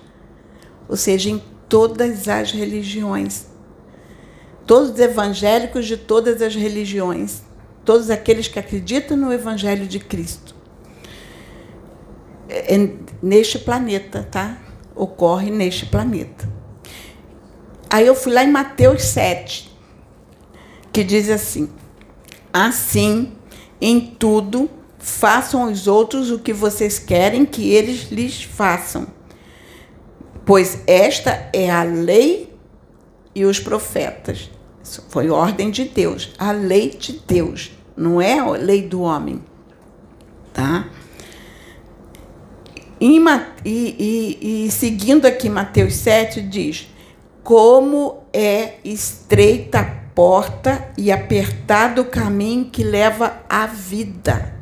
ou 0.87 0.97
seja, 0.97 1.31
em 1.31 1.43
todas 1.67 2.29
as 2.29 2.53
religiões. 2.53 3.47
Todos 4.67 4.91
os 4.91 4.99
evangélicos 4.99 5.87
de 5.87 5.97
todas 5.97 6.43
as 6.43 6.55
religiões 6.55 7.49
todos 7.85 8.11
aqueles 8.11 8.49
que 8.49 8.59
acreditam 8.59 9.17
no 9.17 9.33
Evangelho 9.33 9.87
de 9.87 9.99
Cristo. 9.99 10.55
É, 12.49 12.75
é, 12.75 12.91
neste 13.23 13.59
planeta, 13.59 14.27
tá? 14.31 14.59
Ocorre 14.95 15.51
neste 15.51 15.87
planeta. 15.87 16.49
Aí 17.89 18.07
eu 18.07 18.15
fui 18.15 18.33
lá 18.33 18.45
em 18.45 18.51
Mateus 18.51 19.03
7, 19.03 19.71
que 20.93 21.03
diz 21.03 21.29
assim: 21.29 21.69
Assim, 22.53 23.33
em 23.81 24.01
tudo, 24.01 24.69
façam 24.99 25.65
aos 25.65 25.87
outros 25.87 26.31
o 26.31 26.39
que 26.39 26.53
vocês 26.53 26.99
querem 26.99 27.47
que 27.47 27.73
eles 27.73 28.11
lhes 28.11 28.43
façam. 28.43 29.07
Pois 30.45 30.83
esta 30.87 31.49
é 31.53 31.71
a 31.71 31.83
lei 31.83 32.53
e 33.35 33.45
os 33.45 33.59
profetas. 33.59 34.51
Foi 35.09 35.31
ordem 35.31 35.71
de 35.71 35.85
Deus, 35.85 36.33
a 36.39 36.53
lei 36.53 36.91
de 36.91 37.21
Deus, 37.27 37.71
não 37.97 38.21
é 38.21 38.39
a 38.39 38.51
lei 38.51 38.83
do 38.83 39.03
homem. 39.03 39.43
Tá? 40.53 40.89
E, 43.01 43.19
e, 43.65 44.67
e, 44.67 44.71
seguindo 44.71 45.27
aqui 45.27 45.49
Mateus 45.49 45.95
7, 45.95 46.43
diz: 46.43 46.89
Como 47.43 48.25
é 48.33 48.75
estreita 48.85 49.81
a 49.81 50.01
porta 50.15 50.91
e 50.99 51.11
apertado 51.11 52.03
o 52.03 52.05
caminho 52.05 52.67
que 52.67 52.83
leva 52.83 53.41
à 53.49 53.67
vida. 53.67 54.55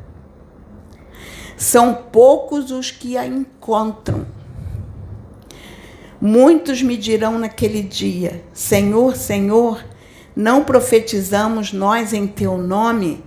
São 1.57 1.93
poucos 1.93 2.71
os 2.71 2.91
que 2.91 3.17
a 3.17 3.27
encontram. 3.27 4.25
Muitos 6.21 6.81
me 6.81 6.95
dirão 6.95 7.37
naquele 7.37 7.81
dia: 7.81 8.43
Senhor, 8.53 9.17
Senhor, 9.17 9.83
não 10.39 10.63
profetizamos 10.63 11.73
nós 11.73 12.13
em 12.13 12.25
teu 12.25 12.57
nome? 12.57 13.21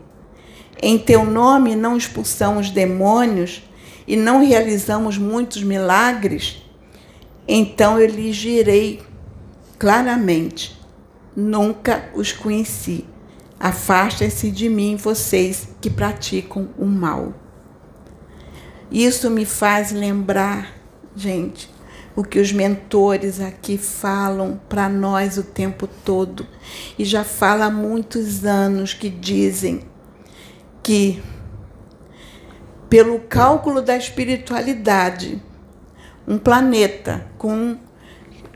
Em 0.81 0.99
teu 0.99 1.27
nome 1.27 1.77
não 1.77 1.95
expulsamos 1.95 2.71
demônios 2.71 3.63
e 4.09 4.17
não 4.17 4.43
realizamos 4.43 5.19
muitos 5.19 5.63
milagres? 5.63 6.63
Então 7.47 8.01
eu 8.01 8.09
lhes 8.09 8.35
direi 8.35 9.03
claramente: 9.79 10.81
nunca 11.37 12.09
os 12.15 12.33
conheci. 12.33 13.05
Afastem-se 13.61 14.51
de 14.51 14.71
mim, 14.71 14.97
vocês 14.97 15.69
que 15.83 15.91
praticam 15.91 16.71
o 16.79 16.87
mal. 16.87 17.35
Isso 18.91 19.31
me 19.31 19.45
faz 19.45 19.93
lembrar, 19.93 20.73
gente, 21.15 21.69
o 22.15 22.23
que 22.23 22.39
os 22.39 22.53
mentores 22.53 23.41
aqui 23.41 23.79
falam 23.79 24.61
para 24.69 24.89
nós 24.89 25.39
o 25.39 25.43
tempo 25.43 25.87
todo. 25.87 26.47
E 26.99 27.05
já 27.05 27.25
fala 27.25 27.67
há 27.67 27.71
muitos 27.71 28.45
anos 28.45 28.93
que 28.93 29.09
dizem 29.09 29.83
que, 30.83 31.23
pelo 32.89 33.21
cálculo 33.21 33.81
da 33.81 33.97
espiritualidade, 33.97 35.43
um 36.27 36.39
planeta 36.39 37.27
com. 37.39 37.77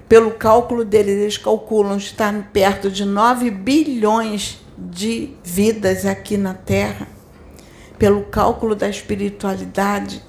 Pelo 0.09 0.31
cálculo 0.31 0.85
deles, 0.85 1.19
eles 1.19 1.37
calculam 1.37 1.97
estar 1.97 2.33
perto 2.53 2.89
de 2.89 3.05
9 3.05 3.51
bilhões 3.51 4.65
de 4.79 5.35
vidas 5.43 6.07
aqui 6.07 6.37
na 6.37 6.55
Terra. 6.55 7.09
Pelo 7.99 8.23
cálculo 8.23 8.77
da 8.77 8.89
espiritualidade, 8.89 10.23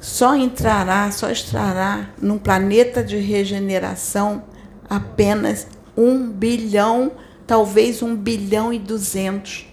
só 0.00 0.36
entrará, 0.36 1.10
só 1.10 1.30
estará 1.30 2.10
num 2.20 2.38
planeta 2.38 3.02
de 3.02 3.16
regeneração 3.16 4.44
apenas 4.88 5.66
um 5.96 6.30
bilhão, 6.30 7.12
talvez 7.46 8.02
um 8.02 8.14
bilhão 8.14 8.72
e 8.72 8.78
duzentos. 8.78 9.66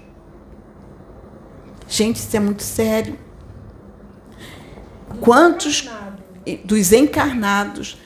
Gente, 1.87 2.17
isso 2.17 2.35
é 2.35 2.39
muito 2.39 2.63
sério. 2.63 3.19
Quantos 5.21 5.87
dos 6.63 6.91
encarnados, 6.91 7.97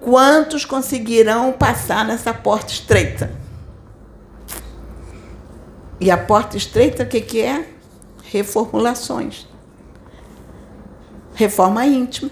quantos 0.00 0.64
conseguirão 0.64 1.52
passar 1.52 2.04
nessa 2.04 2.34
porta 2.34 2.72
estreita? 2.72 3.32
E 5.98 6.10
a 6.10 6.18
porta 6.18 6.56
estreita, 6.56 7.02
o 7.02 7.06
que, 7.06 7.20
que 7.20 7.40
é? 7.40 7.66
Reformulações. 8.24 9.46
Reforma 11.34 11.84
íntima. 11.84 12.30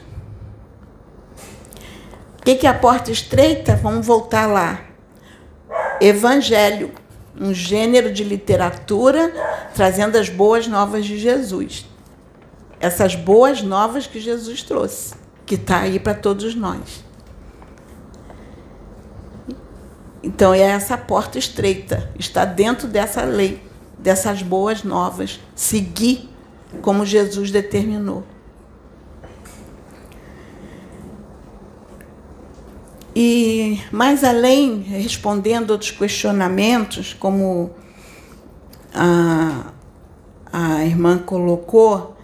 O 2.39 2.45
que, 2.45 2.67
é 2.67 2.71
a 2.71 2.75
porta 2.75 3.11
estreita? 3.11 3.77
Vamos 3.77 4.07
voltar 4.07 4.47
lá. 4.47 4.81
Evangelho, 6.01 6.93
um 7.41 7.53
gênero 7.53 8.13
de 8.13 8.25
literatura 8.25 9.33
trazendo 9.75 10.17
as 10.17 10.29
boas 10.29 10.67
novas 10.67 11.05
de 11.05 11.19
Jesus. 11.19 11.87
Essas 12.81 13.15
boas 13.15 13.63
novas 13.63 14.07
que 14.07 14.21
Jesus 14.21 14.63
trouxe, 14.63 15.15
que 15.47 15.55
está 15.55 15.81
aí 15.81 15.99
para 15.99 16.15
todos 16.15 16.55
nós. 16.55 17.05
Então 20.23 20.55
é 20.55 20.61
essa 20.61 20.97
porta 20.97 21.39
estreita, 21.39 22.13
está 22.19 22.45
dentro 22.45 22.87
dessa 22.87 23.23
lei, 23.23 23.61
dessas 23.99 24.43
boas 24.43 24.85
novas, 24.85 25.41
seguir 25.55 26.29
como 26.81 27.05
Jesus 27.05 27.51
determinou. 27.51 28.32
E 33.15 33.81
mais 33.91 34.25
além, 34.25 34.81
respondendo 34.81 35.71
outros 35.71 35.91
questionamentos, 35.91 37.13
como 37.13 37.71
a, 38.95 39.73
a 40.51 40.85
irmã 40.85 41.19
colocou, 41.19 42.17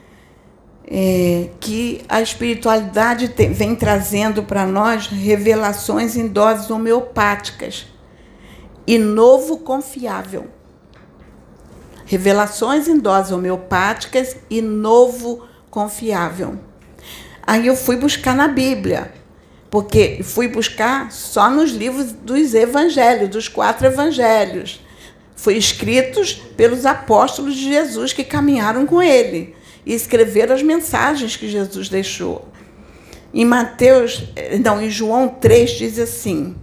é, 0.90 1.50
que 1.60 2.02
a 2.08 2.22
espiritualidade 2.22 3.26
vem 3.52 3.74
trazendo 3.74 4.42
para 4.42 4.66
nós 4.66 5.06
revelações 5.06 6.16
em 6.16 6.26
doses 6.26 6.70
homeopáticas 6.70 7.86
e 8.86 8.98
novo 8.98 9.58
confiável. 9.58 10.46
Revelações 12.06 12.88
em 12.88 12.98
doses 12.98 13.32
homeopáticas 13.32 14.36
e 14.48 14.62
novo 14.62 15.46
confiável. 15.70 16.58
Aí 17.46 17.66
eu 17.66 17.76
fui 17.76 17.96
buscar 17.96 18.34
na 18.34 18.48
Bíblia, 18.48 19.12
porque 19.70 20.20
fui 20.22 20.48
buscar 20.48 21.12
só 21.12 21.50
nos 21.50 21.70
livros 21.70 22.12
dos 22.12 22.54
evangelhos, 22.54 23.28
dos 23.28 23.48
quatro 23.48 23.86
evangelhos. 23.86 24.80
Foi 25.36 25.56
escritos 25.56 26.34
pelos 26.56 26.86
apóstolos 26.86 27.54
de 27.54 27.64
Jesus 27.64 28.12
que 28.12 28.24
caminharam 28.24 28.86
com 28.86 29.02
ele 29.02 29.54
e 29.84 29.94
escreveram 29.94 30.54
as 30.54 30.62
mensagens 30.62 31.36
que 31.36 31.48
Jesus 31.48 31.88
deixou. 31.88 32.48
Em 33.32 33.44
Mateus, 33.44 34.24
não, 34.64 34.80
em 34.80 34.90
João 34.90 35.28
3 35.28 35.70
diz 35.70 35.98
assim: 35.98 36.56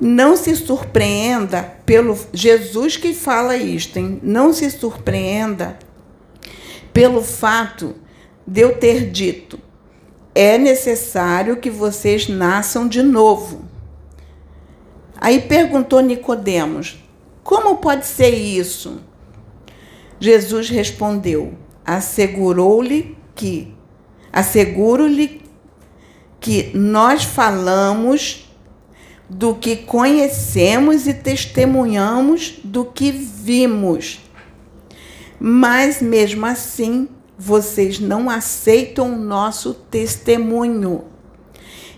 Não 0.00 0.36
se 0.36 0.54
surpreenda 0.54 1.62
pelo 1.86 2.18
Jesus 2.32 2.96
que 2.96 3.14
fala 3.14 3.56
isto, 3.56 3.98
hein? 3.98 4.20
Não 4.22 4.52
se 4.52 4.70
surpreenda 4.70 5.78
pelo 6.92 7.22
fato 7.22 7.94
de 8.46 8.60
eu 8.60 8.76
ter 8.76 9.10
dito: 9.10 9.58
é 10.34 10.58
necessário 10.58 11.56
que 11.56 11.70
vocês 11.70 12.28
nasçam 12.28 12.88
de 12.88 13.02
novo. 13.02 13.62
Aí 15.16 15.40
perguntou 15.40 16.00
Nicodemos: 16.00 17.02
Como 17.42 17.76
pode 17.76 18.06
ser 18.06 18.30
isso? 18.30 19.00
Jesus 20.18 20.68
respondeu: 20.68 21.54
assegurou-lhe 21.84 23.16
que, 23.34 23.74
asseguro-lhe 24.32 25.42
que 26.40 26.70
nós 26.76 27.24
falamos 27.24 28.48
do 29.28 29.54
que 29.54 29.76
conhecemos 29.76 31.06
e 31.06 31.14
testemunhamos 31.14 32.60
do 32.62 32.84
que 32.84 33.10
vimos. 33.10 34.20
Mas 35.40 36.02
mesmo 36.02 36.46
assim, 36.46 37.08
vocês 37.38 37.98
não 37.98 38.28
aceitam 38.28 39.12
o 39.12 39.18
nosso 39.18 39.74
testemunho. 39.74 41.04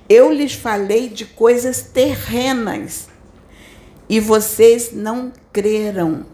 Eu 0.09 0.33
lhes 0.33 0.55
falei 0.55 1.09
de 1.09 1.25
coisas 1.25 1.83
terrenas 1.83 3.09
e 4.09 4.21
vocês 4.21 4.93
não 4.93 5.33
creram. 5.53 6.27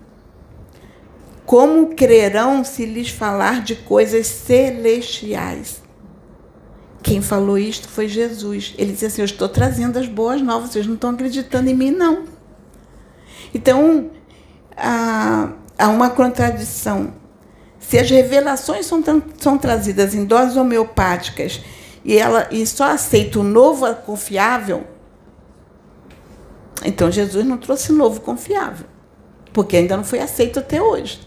Como 1.46 1.94
crerão 1.94 2.64
se 2.64 2.84
lhes 2.84 3.10
falar 3.10 3.62
de 3.62 3.74
coisas 3.74 4.26
celestiais? 4.26 5.82
Quem 7.02 7.22
falou 7.22 7.58
isto 7.58 7.88
foi 7.88 8.06
Jesus. 8.06 8.74
Ele 8.76 8.92
disse 8.92 9.06
assim: 9.06 9.22
Eu 9.22 9.26
estou 9.26 9.48
trazendo 9.48 9.98
as 9.98 10.06
boas 10.06 10.42
novas, 10.42 10.70
vocês 10.70 10.86
não 10.86 10.94
estão 10.94 11.10
acreditando 11.10 11.70
em 11.70 11.74
mim, 11.74 11.90
não. 11.90 12.24
Então, 13.54 14.10
há, 14.76 15.52
há 15.78 15.88
uma 15.88 16.10
contradição. 16.10 17.19
Se 17.90 17.98
as 17.98 18.08
revelações 18.08 18.86
são, 18.86 19.02
são 19.36 19.58
trazidas 19.58 20.14
em 20.14 20.24
doses 20.24 20.56
homeopáticas 20.56 21.60
e, 22.04 22.16
ela, 22.16 22.46
e 22.48 22.64
só 22.64 22.84
aceita 22.84 23.40
o 23.40 23.42
novo 23.42 23.92
confiável, 23.96 24.86
então 26.84 27.10
Jesus 27.10 27.44
não 27.44 27.58
trouxe 27.58 27.90
novo 27.90 28.20
confiável, 28.20 28.86
porque 29.52 29.76
ainda 29.76 29.96
não 29.96 30.04
foi 30.04 30.20
aceito 30.20 30.60
até 30.60 30.80
hoje. 30.80 31.20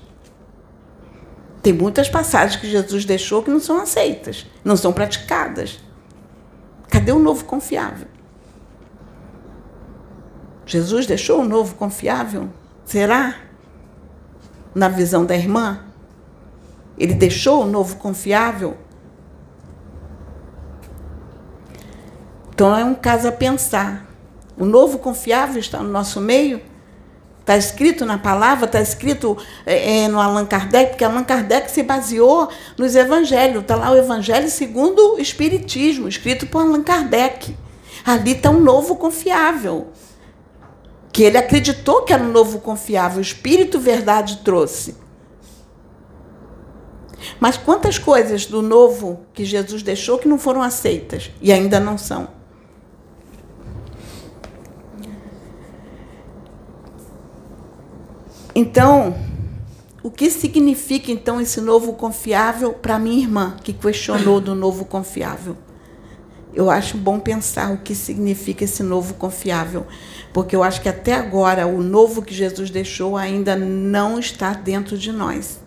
Tem 1.62 1.74
muitas 1.74 2.08
passagens 2.08 2.56
que 2.62 2.72
Jesus 2.72 3.04
deixou 3.04 3.44
que 3.44 3.52
não 3.52 3.60
são 3.60 3.82
aceitas, 3.82 4.46
não 4.64 4.78
são 4.78 4.94
praticadas. 4.94 5.82
Cadê 6.88 7.12
o 7.12 7.20
novo 7.20 7.44
confiável? 7.44 8.08
Jesus 10.66 11.06
deixou 11.06 11.42
o 11.42 11.46
novo 11.46 11.76
confiável? 11.76 12.48
Será? 12.86 13.36
Na 14.74 14.88
visão 14.88 15.26
da 15.26 15.36
irmã? 15.36 15.92
Ele 16.98 17.14
deixou 17.14 17.64
o 17.64 17.66
novo 17.66 17.96
confiável? 17.98 18.78
Então 22.54 22.78
é 22.78 22.84
um 22.84 22.94
caso 22.94 23.28
a 23.28 23.32
pensar. 23.32 24.08
O 24.58 24.66
novo 24.66 25.00
confiável 25.00 25.60
está 25.60 25.80
no 25.80 25.90
nosso 25.90 26.22
meio? 26.22 26.62
Está 27.44 27.58
escrito 27.58 28.06
na 28.06 28.18
palavra, 28.18 28.68
está 28.68 28.80
escrito 28.80 29.38
é, 29.66 30.04
é, 30.04 30.08
no 30.08 30.18
Allan 30.18 30.46
Kardec, 30.46 30.92
porque 30.92 31.04
Allan 31.04 31.26
Kardec 31.26 31.70
se 31.70 31.84
baseou 31.84 32.48
nos 32.78 32.96
evangelhos. 32.96 33.64
Está 33.64 33.76
lá 33.76 33.92
o 33.92 33.98
Evangelho 33.98 34.50
segundo 34.50 35.16
o 35.16 35.20
Espiritismo, 35.20 36.08
escrito 36.08 36.48
por 36.48 36.62
Allan 36.62 36.84
Kardec. 36.84 37.58
Ali 38.06 38.32
está 38.32 38.50
um 38.50 38.62
novo 38.62 38.96
confiável. 38.96 39.88
Que 41.12 41.24
ele 41.24 41.38
acreditou 41.38 42.04
que 42.04 42.14
era 42.14 42.24
um 42.24 42.32
novo 42.32 42.60
confiável. 42.60 43.18
O 43.18 43.22
Espírito 43.22 43.78
Verdade 43.78 44.38
trouxe. 44.38 44.96
Mas 47.40 47.58
quantas 47.58 47.98
coisas 47.98 48.46
do 48.46 48.62
novo 48.62 49.22
que 49.34 49.46
Jesus 49.46 49.84
deixou 49.84 50.18
que 50.18 50.28
não 50.28 50.38
foram 50.38 50.62
aceitas 50.62 51.32
e 51.42 51.52
ainda 51.52 51.80
não 51.80 51.98
são? 51.98 52.28
Então, 58.56 59.16
o 60.04 60.12
que 60.12 60.30
significa 60.30 61.12
então 61.12 61.42
esse 61.42 61.60
novo 61.60 61.94
confiável 61.94 62.74
para 62.74 63.00
minha 63.00 63.20
irmã 63.20 63.56
que 63.64 63.74
questionou 63.74 64.40
do 64.40 64.54
novo 64.54 64.86
confiável? 64.86 65.58
Eu 66.54 66.70
acho 66.70 66.98
bom 66.98 67.20
pensar 67.20 67.72
o 67.72 67.78
que 67.78 67.96
significa 67.96 68.64
esse 68.64 68.84
novo 68.84 69.16
confiável, 69.16 69.88
porque 70.32 70.56
eu 70.56 70.62
acho 70.62 70.82
que 70.82 70.90
até 70.90 71.16
agora 71.16 71.66
o 71.66 71.82
novo 71.82 72.22
que 72.22 72.34
Jesus 72.34 72.70
deixou 72.70 73.18
ainda 73.18 73.56
não 73.56 74.20
está 74.20 74.54
dentro 74.54 74.96
de 74.96 75.12
nós. 75.12 75.63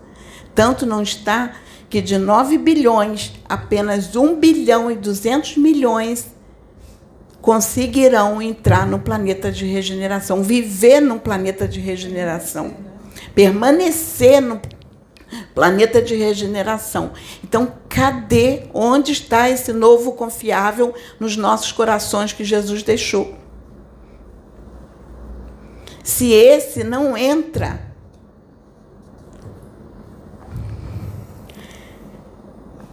Tanto 0.56 0.86
não 0.86 1.02
está 1.02 1.52
que 1.90 2.00
de 2.00 2.16
9 2.16 2.56
bilhões, 2.56 3.34
apenas 3.48 4.16
1 4.16 4.40
bilhão 4.40 4.90
e 4.90 4.96
200 4.96 5.58
milhões 5.58 6.34
conseguirão 7.42 8.40
entrar 8.42 8.86
no 8.86 8.98
planeta 8.98 9.52
de 9.52 9.66
regeneração, 9.66 10.42
viver 10.42 11.00
no 11.00 11.20
planeta 11.20 11.68
de 11.68 11.78
regeneração, 11.78 12.74
permanecer 13.34 14.40
no 14.40 14.60
planeta 15.54 16.00
de 16.00 16.16
regeneração. 16.16 17.12
Então, 17.44 17.74
cadê, 17.88 18.62
onde 18.72 19.12
está 19.12 19.50
esse 19.50 19.72
novo 19.72 20.12
confiável 20.12 20.94
nos 21.20 21.36
nossos 21.36 21.70
corações 21.70 22.32
que 22.32 22.44
Jesus 22.44 22.82
deixou? 22.82 23.36
Se 26.02 26.32
esse 26.32 26.82
não 26.82 27.16
entra, 27.16 27.85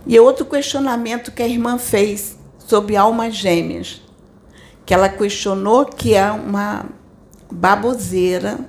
E 0.06 0.20
outro 0.20 0.46
questionamento 0.46 1.32
que 1.32 1.42
a 1.42 1.48
irmã 1.48 1.78
fez 1.78 2.38
sobre 2.60 2.96
almas 2.96 3.36
gêmeas, 3.36 4.02
que 4.86 4.94
ela 4.94 5.08
questionou 5.08 5.86
que 5.86 6.14
é 6.14 6.30
uma 6.32 6.86
baboseira 7.50 8.60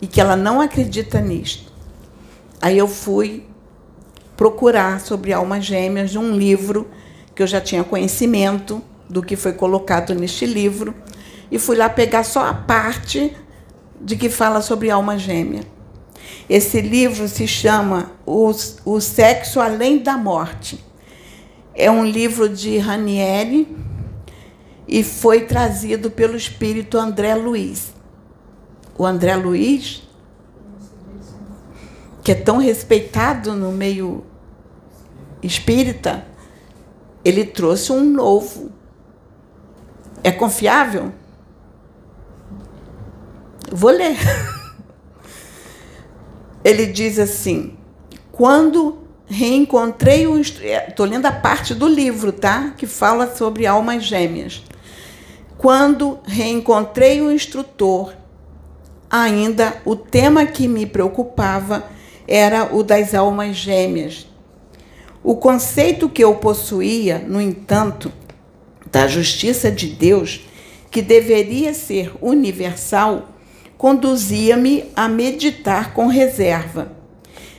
e 0.00 0.06
que 0.06 0.20
ela 0.20 0.36
não 0.36 0.60
acredita 0.60 1.20
nisto. 1.20 1.72
Aí 2.60 2.76
eu 2.76 2.88
fui 2.88 3.44
procurar 4.36 5.00
sobre 5.00 5.32
almas 5.32 5.64
gêmeas 5.64 6.16
um 6.16 6.36
livro 6.36 6.88
que 7.34 7.42
eu 7.42 7.46
já 7.46 7.60
tinha 7.60 7.84
conhecimento 7.84 8.82
do 9.08 9.22
que 9.22 9.36
foi 9.36 9.52
colocado 9.52 10.14
neste 10.14 10.44
livro 10.44 10.94
e 11.50 11.58
fui 11.58 11.76
lá 11.76 11.88
pegar 11.88 12.24
só 12.24 12.46
a 12.46 12.54
parte 12.54 13.36
de 14.00 14.16
que 14.16 14.28
fala 14.28 14.60
sobre 14.60 14.90
alma 14.90 15.18
gêmea. 15.18 15.62
Esse 16.48 16.80
livro 16.80 17.28
se 17.28 17.46
chama 17.46 18.12
O, 18.24 18.50
o 18.84 19.00
Sexo 19.00 19.60
Além 19.60 19.98
da 19.98 20.16
Morte. 20.16 20.84
É 21.74 21.90
um 21.90 22.04
livro 22.04 22.48
de 22.48 22.78
Ranieri 22.78 23.76
e 24.86 25.04
foi 25.04 25.42
trazido 25.42 26.10
pelo 26.10 26.36
espírito 26.36 26.98
André 26.98 27.34
Luiz. 27.34 27.92
O 28.96 29.04
André 29.04 29.36
Luiz, 29.36 30.02
que 32.24 32.32
é 32.32 32.34
tão 32.34 32.56
respeitado 32.56 33.54
no 33.54 33.70
meio 33.70 34.24
espírita, 35.42 36.26
ele 37.24 37.44
trouxe 37.44 37.92
um 37.92 38.02
novo. 38.02 38.72
É 40.24 40.32
confiável? 40.32 41.12
Vou 43.70 43.90
ler. 43.90 44.16
Ele 46.68 46.84
diz 46.84 47.18
assim: 47.18 47.72
quando 48.30 48.98
reencontrei 49.26 50.26
o. 50.26 50.38
Estou 50.38 51.06
lendo 51.06 51.24
a 51.24 51.32
parte 51.32 51.74
do 51.74 51.88
livro, 51.88 52.30
tá? 52.30 52.74
Que 52.76 52.86
fala 52.86 53.34
sobre 53.34 53.66
almas 53.66 54.04
gêmeas. 54.04 54.62
Quando 55.56 56.18
reencontrei 56.26 57.22
o 57.22 57.32
instrutor, 57.32 58.12
ainda 59.08 59.80
o 59.82 59.96
tema 59.96 60.44
que 60.44 60.68
me 60.68 60.84
preocupava 60.84 61.86
era 62.26 62.76
o 62.76 62.82
das 62.82 63.14
almas 63.14 63.56
gêmeas. 63.56 64.26
O 65.24 65.36
conceito 65.36 66.06
que 66.06 66.22
eu 66.22 66.34
possuía, 66.34 67.18
no 67.18 67.40
entanto, 67.40 68.12
da 68.92 69.08
justiça 69.08 69.70
de 69.70 69.86
Deus, 69.86 70.46
que 70.90 71.00
deveria 71.00 71.72
ser 71.72 72.12
universal, 72.20 73.30
conduzia-me 73.78 74.90
a 74.96 75.08
meditar 75.08 75.94
com 75.94 76.08
reserva. 76.08 76.90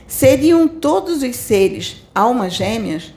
Seriam 0.06 0.68
todos 0.68 1.22
os 1.22 1.36
seres 1.36 2.06
almas 2.14 2.52
gêmeas 2.52 3.14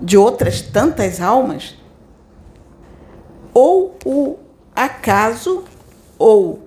de 0.00 0.18
outras 0.18 0.60
tantas 0.60 1.20
almas? 1.20 1.76
Ou 3.54 3.96
o 4.04 4.38
acaso 4.74 5.64
ou 6.18 6.66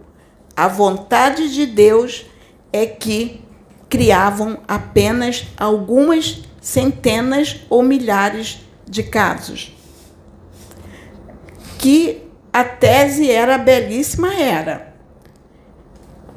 a 0.55 0.67
vontade 0.69 1.53
de 1.53 1.65
Deus 1.65 2.25
é 2.71 2.86
que 2.86 3.41
criavam 3.89 4.60
apenas 4.67 5.45
algumas 5.58 6.43
centenas 6.62 7.60
ou 7.69 7.84
milhares 7.84 8.62
de 8.88 9.03
casos? 9.03 9.75
Que 11.77 12.21
a 12.56 12.63
tese 12.63 13.30
era 13.30 13.58
belíssima, 13.58 14.34
era. 14.34 14.96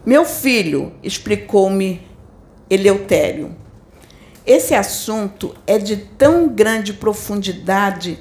Meu 0.04 0.24
filho, 0.24 0.92
explicou-me 1.00 2.02
Eleutério, 2.68 3.54
esse 4.44 4.74
assunto 4.74 5.54
é 5.64 5.78
de 5.78 5.96
tão 5.96 6.48
grande 6.48 6.92
profundidade 6.92 8.18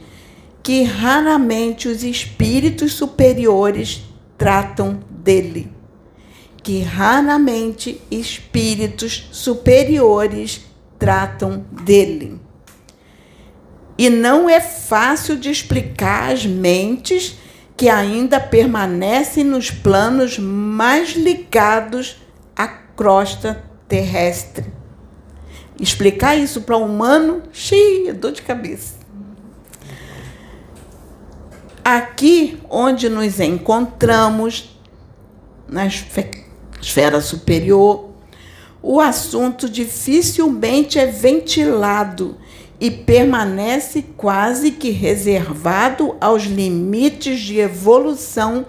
que 0.62 0.84
raramente 0.84 1.88
os 1.88 2.04
espíritos 2.04 2.94
superiores 2.94 4.04
tratam 4.38 5.00
dele. 5.10 5.72
Que 6.62 6.84
raramente 6.84 8.00
espíritos 8.12 9.28
superiores 9.32 10.68
tratam 11.00 11.66
dele. 11.72 12.40
E 13.98 14.08
não 14.08 14.48
é 14.48 14.62
fácil 14.62 15.36
de 15.36 15.50
explicar 15.50 16.32
às 16.32 16.46
mentes 16.46 17.40
que 17.78 17.88
ainda 17.88 18.40
permanecem 18.40 19.44
nos 19.44 19.70
planos 19.70 20.40
mais 20.40 21.12
ligados 21.12 22.18
à 22.56 22.68
crosta 22.68 23.64
terrestre. 23.88 24.66
Explicar 25.80 26.36
isso 26.36 26.62
para 26.62 26.76
um 26.76 26.86
humano, 26.86 27.44
cheia 27.54 28.16
dor 28.16 28.32
de 28.32 28.42
cabeça. 28.42 28.96
Aqui 31.86 32.60
onde 32.68 33.08
nos 33.08 33.40
encontramos, 33.40 34.76
na 35.70 35.86
esfera 35.86 37.22
superior, 37.22 38.10
o 38.82 39.00
assunto 39.00 39.70
dificilmente 39.70 40.98
é 40.98 41.06
ventilado 41.06 42.38
e 42.80 42.92
permanece 42.92 44.04
quase 44.16 44.72
que 44.72 44.92
reservado 44.92 46.16
aos 46.22 46.44
limites 46.44 47.40
de 47.40 47.60
evolução 47.60 48.66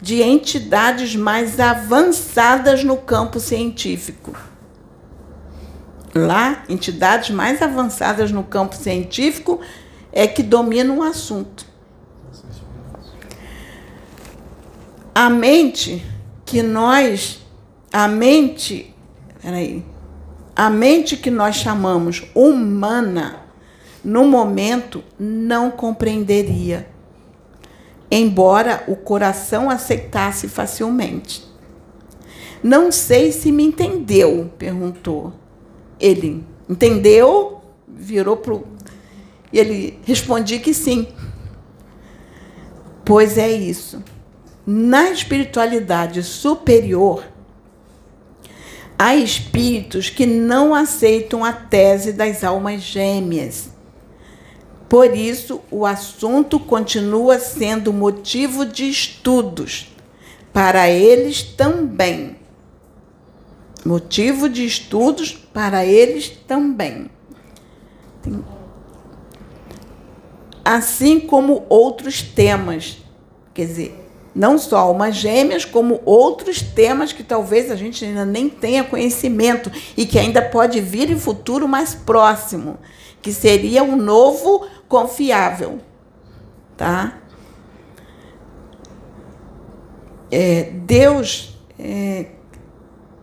de 0.00 0.22
entidades 0.22 1.14
mais 1.14 1.60
avançadas 1.60 2.82
no 2.82 2.96
campo 2.96 3.38
científico. 3.38 4.32
Lá, 6.14 6.64
entidades 6.68 7.30
mais 7.30 7.60
avançadas 7.60 8.32
no 8.32 8.42
campo 8.42 8.74
científico 8.74 9.60
é 10.10 10.26
que 10.26 10.42
dominam 10.42 10.98
o 10.98 11.02
assunto. 11.02 11.66
A 15.14 15.28
mente 15.28 16.04
que 16.44 16.62
nós, 16.62 17.40
a 17.92 18.08
mente, 18.08 18.94
peraí, 19.40 19.84
a 20.56 20.68
mente 20.68 21.16
que 21.16 21.30
nós 21.30 21.56
chamamos 21.56 22.24
humana, 22.34 23.39
no 24.04 24.24
momento 24.24 25.04
não 25.18 25.70
compreenderia, 25.70 26.88
embora 28.10 28.82
o 28.88 28.96
coração 28.96 29.68
aceitasse 29.68 30.48
facilmente. 30.48 31.46
Não 32.62 32.90
sei 32.90 33.30
se 33.32 33.52
me 33.52 33.64
entendeu, 33.64 34.50
perguntou. 34.58 35.32
Ele 35.98 36.44
entendeu, 36.68 37.60
virou 37.86 38.36
para 38.36 38.58
E 39.52 39.58
ele 39.58 39.98
respondi 40.04 40.58
que 40.58 40.72
sim. 40.72 41.08
Pois 43.04 43.36
é 43.36 43.50
isso. 43.50 44.02
Na 44.66 45.10
espiritualidade 45.10 46.22
superior, 46.22 47.24
há 48.98 49.14
espíritos 49.14 50.10
que 50.10 50.26
não 50.26 50.74
aceitam 50.74 51.44
a 51.44 51.52
tese 51.52 52.12
das 52.12 52.44
almas 52.44 52.82
gêmeas 52.82 53.70
por 54.90 55.16
isso, 55.16 55.60
o 55.70 55.86
assunto 55.86 56.58
continua 56.58 57.38
sendo 57.38 57.92
motivo 57.92 58.66
de 58.66 58.90
estudos 58.90 59.86
para 60.52 60.90
eles 60.90 61.44
também. 61.44 62.34
Motivo 63.86 64.48
de 64.48 64.66
estudos 64.66 65.30
para 65.30 65.86
eles 65.86 66.28
também. 66.28 67.08
Assim 70.64 71.20
como 71.20 71.64
outros 71.68 72.20
temas. 72.20 72.98
Quer 73.54 73.66
dizer, 73.66 74.06
não 74.34 74.58
só 74.58 74.78
almas 74.78 75.14
gêmeas, 75.14 75.64
como 75.64 76.00
outros 76.04 76.62
temas 76.62 77.12
que 77.12 77.22
talvez 77.22 77.70
a 77.70 77.76
gente 77.76 78.04
ainda 78.04 78.24
nem 78.24 78.48
tenha 78.48 78.82
conhecimento 78.82 79.70
e 79.96 80.04
que 80.04 80.18
ainda 80.18 80.42
pode 80.42 80.80
vir 80.80 81.10
em 81.10 81.18
futuro 81.18 81.68
mais 81.68 81.94
próximo, 81.94 82.76
que 83.22 83.32
seria 83.32 83.84
um 83.84 83.94
novo 83.94 84.66
confiável, 84.90 85.78
tá? 86.76 87.16
É, 90.32 90.64
Deus, 90.84 91.56
é, 91.78 92.26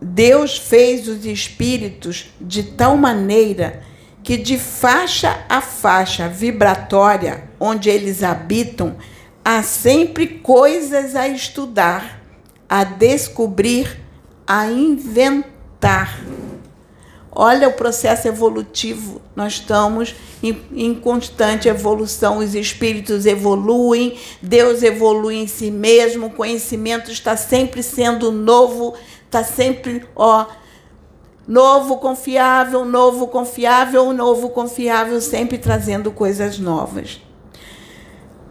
Deus 0.00 0.56
fez 0.56 1.06
os 1.06 1.26
espíritos 1.26 2.30
de 2.40 2.62
tal 2.62 2.96
maneira 2.96 3.82
que 4.22 4.38
de 4.38 4.58
faixa 4.58 5.44
a 5.46 5.60
faixa 5.60 6.26
vibratória 6.26 7.50
onde 7.60 7.90
eles 7.90 8.22
habitam, 8.22 8.96
há 9.44 9.62
sempre 9.62 10.26
coisas 10.26 11.14
a 11.14 11.28
estudar, 11.28 12.22
a 12.66 12.82
descobrir, 12.82 14.00
a 14.46 14.66
inventar. 14.70 16.18
Olha 17.40 17.68
o 17.68 17.72
processo 17.72 18.26
evolutivo. 18.26 19.22
Nós 19.36 19.52
estamos 19.52 20.12
em, 20.42 20.60
em, 20.74 20.92
constante 20.92 21.68
evolução. 21.68 22.38
Os 22.38 22.52
espíritos 22.52 23.26
evoluem, 23.26 24.18
Deus 24.42 24.82
evolui 24.82 25.36
em 25.36 25.46
si 25.46 25.70
mesmo, 25.70 26.26
o 26.26 26.30
conhecimento 26.30 27.12
está 27.12 27.36
sempre 27.36 27.80
sendo 27.80 28.32
novo, 28.32 28.94
está 29.24 29.44
sempre, 29.44 30.04
ó, 30.16 30.46
Novo 31.46 31.96
confiável, 31.96 32.84
novo 32.84 33.28
confiável, 33.28 34.12
novo 34.12 34.50
confiável, 34.50 35.18
sempre 35.18 35.56
trazendo 35.56 36.10
coisas 36.10 36.58
novas. 36.58 37.22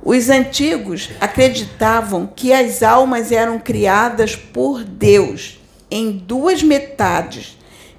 Os 0.01 0.29
antigos 0.31 1.11
acreditavam 1.19 2.25
que 2.25 2.51
as 2.51 2.81
almas 2.81 3.31
eram 3.31 3.59
criadas 3.59 4.35
por 4.35 4.83
Deus 4.83 5.59
em 5.91 6.11
duas 6.11 6.63
metades, 6.63 7.56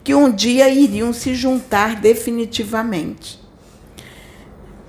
que 0.09 0.15
um 0.15 0.33
dia 0.33 0.71
iriam 0.71 1.13
se 1.13 1.35
juntar 1.35 1.97
definitivamente. 1.97 3.39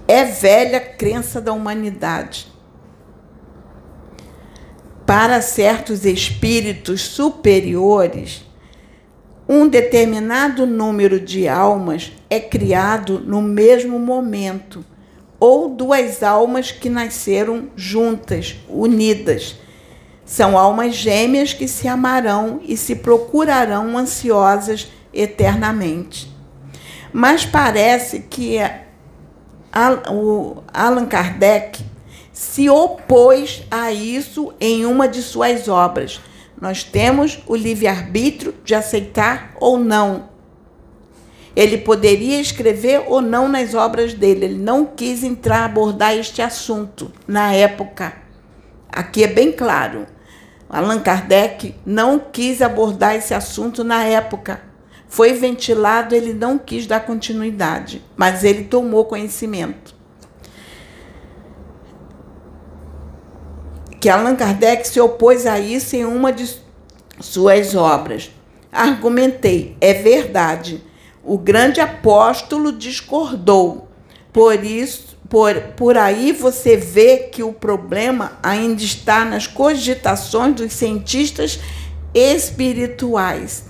É 0.07 0.23
velha 0.23 0.79
crença 0.79 1.41
da 1.41 1.51
humanidade. 1.51 2.47
Para 5.05 5.41
certos 5.41 6.05
espíritos 6.05 7.01
superiores, 7.01 8.45
um 9.45 9.67
determinado 9.67 10.65
número 10.65 11.19
de 11.19 11.49
almas 11.49 12.13
é 12.29 12.39
criado 12.39 13.19
no 13.19 13.41
mesmo 13.41 13.99
momento, 13.99 14.85
ou 15.37 15.67
duas 15.67 16.23
almas 16.23 16.71
que 16.71 16.89
nasceram 16.89 17.67
juntas, 17.75 18.55
unidas. 18.69 19.57
São 20.23 20.57
almas 20.57 20.95
gêmeas 20.95 21.51
que 21.51 21.67
se 21.67 21.89
amarão 21.89 22.61
e 22.63 22.77
se 22.77 22.95
procurarão 22.95 23.97
ansiosas 23.97 24.87
eternamente. 25.13 26.33
Mas 27.11 27.45
parece 27.45 28.21
que 28.21 28.57
Allan 29.71 31.05
Kardec 31.05 31.83
se 32.31 32.69
opôs 32.69 33.63
a 33.69 33.91
isso 33.91 34.53
em 34.59 34.85
uma 34.85 35.07
de 35.07 35.21
suas 35.21 35.67
obras 35.67 36.21
nós 36.59 36.83
temos 36.83 37.41
o 37.47 37.55
livre-arbítrio 37.55 38.53
de 38.65 38.75
aceitar 38.75 39.53
ou 39.59 39.79
não. 39.79 40.27
Ele 41.55 41.77
poderia 41.77 42.39
escrever 42.39 43.03
ou 43.07 43.21
não 43.21 43.47
nas 43.47 43.73
obras 43.73 44.13
dele. 44.13 44.45
Ele 44.45 44.57
não 44.57 44.85
quis 44.85 45.23
entrar 45.23 45.65
abordar 45.65 46.15
este 46.15 46.41
assunto 46.41 47.11
na 47.27 47.53
época. 47.53 48.13
Aqui 48.91 49.23
é 49.23 49.27
bem 49.27 49.51
claro. 49.51 50.05
Allan 50.69 50.99
Kardec 50.99 51.75
não 51.85 52.19
quis 52.19 52.61
abordar 52.61 53.15
esse 53.15 53.33
assunto 53.33 53.83
na 53.83 54.03
época. 54.03 54.61
Foi 55.09 55.33
ventilado, 55.33 56.15
ele 56.15 56.33
não 56.33 56.57
quis 56.57 56.87
dar 56.87 57.01
continuidade, 57.01 58.01
mas 58.15 58.45
ele 58.45 58.63
tomou 58.63 59.03
conhecimento. 59.03 59.99
que 63.99 64.07
Allan 64.07 64.35
Kardec 64.35 64.87
se 64.87 64.99
opôs 64.99 65.45
a 65.45 65.59
isso 65.59 65.95
em 65.95 66.05
uma 66.05 66.31
de 66.31 66.49
suas 67.19 67.75
obras. 67.75 68.31
Argumentei, 68.71 69.75
é 69.81 69.93
verdade. 69.93 70.81
O 71.23 71.37
grande 71.37 71.81
apóstolo 71.81 72.71
discordou. 72.71 73.89
Por 74.31 74.63
isso, 74.63 75.17
por, 75.27 75.53
por 75.75 75.97
aí 75.97 76.31
você 76.31 76.77
vê 76.77 77.17
que 77.17 77.43
o 77.43 77.51
problema 77.51 78.39
ainda 78.41 78.81
está 78.81 79.25
nas 79.25 79.47
cogitações 79.47 80.55
dos 80.55 80.71
cientistas 80.71 81.59
espirituais. 82.13 83.68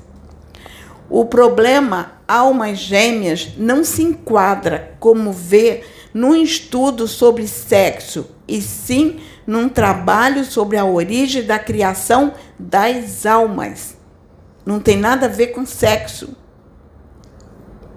O 1.09 1.25
problema 1.25 2.19
almas 2.27 2.77
gêmeas 2.77 3.49
não 3.57 3.83
se 3.83 4.03
enquadra 4.03 4.95
como 4.99 5.31
vê 5.31 5.83
num 6.13 6.35
estudo 6.35 7.07
sobre 7.07 7.47
sexo, 7.47 8.29
e 8.47 8.61
sim 8.61 9.19
num 9.45 9.67
trabalho 9.67 10.45
sobre 10.45 10.77
a 10.77 10.85
origem 10.85 11.43
da 11.43 11.57
criação 11.57 12.33
das 12.57 13.25
almas. 13.25 13.97
Não 14.63 14.79
tem 14.79 14.97
nada 14.97 15.25
a 15.25 15.29
ver 15.29 15.47
com 15.47 15.65
sexo. 15.65 16.35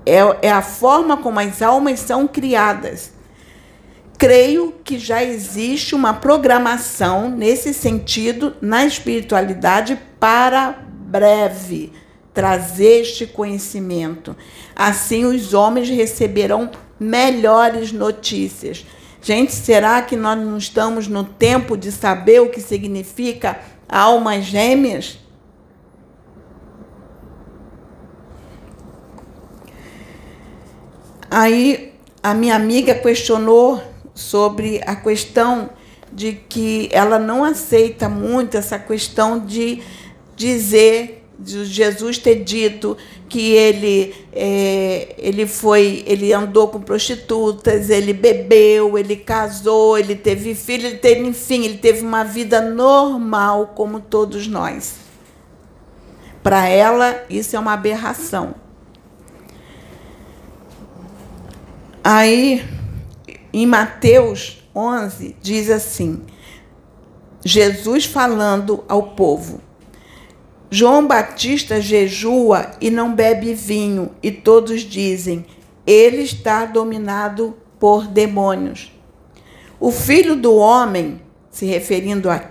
É, 0.06 0.48
é 0.48 0.50
a 0.50 0.62
forma 0.62 1.18
como 1.18 1.38
as 1.38 1.60
almas 1.60 2.00
são 2.00 2.26
criadas. 2.26 3.12
Creio 4.16 4.72
que 4.84 4.98
já 4.98 5.22
existe 5.22 5.94
uma 5.94 6.14
programação 6.14 7.28
nesse 7.28 7.74
sentido 7.74 8.54
na 8.60 8.86
espiritualidade 8.86 9.98
para 10.18 10.78
breve 10.88 11.92
trazer 12.32 13.02
este 13.02 13.26
conhecimento. 13.26 14.36
Assim, 14.74 15.24
os 15.24 15.54
homens 15.54 15.88
receberão 15.88 16.70
melhores 16.98 17.92
notícias 17.92 18.84
Gente, 19.24 19.52
será 19.52 20.02
que 20.02 20.16
nós 20.16 20.36
não 20.36 20.58
estamos 20.58 21.06
no 21.06 21.22
tempo 21.22 21.76
de 21.76 21.92
saber 21.92 22.40
o 22.40 22.50
que 22.50 22.60
significa 22.60 23.60
almas 23.88 24.44
gêmeas? 24.44 25.16
Aí 31.30 31.94
a 32.20 32.34
minha 32.34 32.56
amiga 32.56 32.96
questionou 32.96 33.80
sobre 34.12 34.80
a 34.84 34.96
questão 34.96 35.70
de 36.12 36.32
que 36.32 36.88
ela 36.90 37.16
não 37.16 37.44
aceita 37.44 38.08
muito 38.08 38.56
essa 38.56 38.76
questão 38.76 39.38
de 39.38 39.84
dizer 40.34 41.21
de 41.38 41.64
Jesus 41.64 42.18
ter 42.18 42.44
dito 42.44 42.96
que 43.28 43.52
ele, 43.52 44.14
é, 44.32 45.14
ele 45.18 45.46
foi, 45.46 46.04
ele 46.06 46.32
andou 46.32 46.68
com 46.68 46.80
prostitutas, 46.80 47.90
ele 47.90 48.12
bebeu, 48.12 48.98
ele 48.98 49.16
casou, 49.16 49.98
ele 49.98 50.14
teve 50.14 50.54
filho, 50.54 50.86
ele 50.86 50.98
teve, 50.98 51.26
enfim, 51.26 51.64
ele 51.64 51.78
teve 51.78 52.02
uma 52.02 52.24
vida 52.24 52.60
normal 52.60 53.72
como 53.74 54.00
todos 54.00 54.46
nós. 54.46 54.96
Para 56.42 56.68
ela, 56.68 57.24
isso 57.30 57.56
é 57.56 57.58
uma 57.58 57.72
aberração. 57.72 58.54
Aí, 62.04 62.64
em 63.52 63.64
Mateus 63.64 64.62
11, 64.74 65.36
diz 65.40 65.70
assim: 65.70 66.22
Jesus 67.44 68.04
falando 68.04 68.84
ao 68.88 69.14
povo 69.14 69.60
João 70.74 71.06
Batista 71.06 71.82
jejua 71.82 72.70
e 72.80 72.88
não 72.88 73.14
bebe 73.14 73.52
vinho, 73.52 74.12
e 74.22 74.30
todos 74.30 74.80
dizem: 74.80 75.44
ele 75.86 76.22
está 76.22 76.64
dominado 76.64 77.54
por 77.78 78.06
demônios. 78.06 78.90
O 79.78 79.92
filho 79.92 80.34
do 80.34 80.54
homem, 80.54 81.20
se 81.50 81.66
referindo 81.66 82.30
a, 82.30 82.48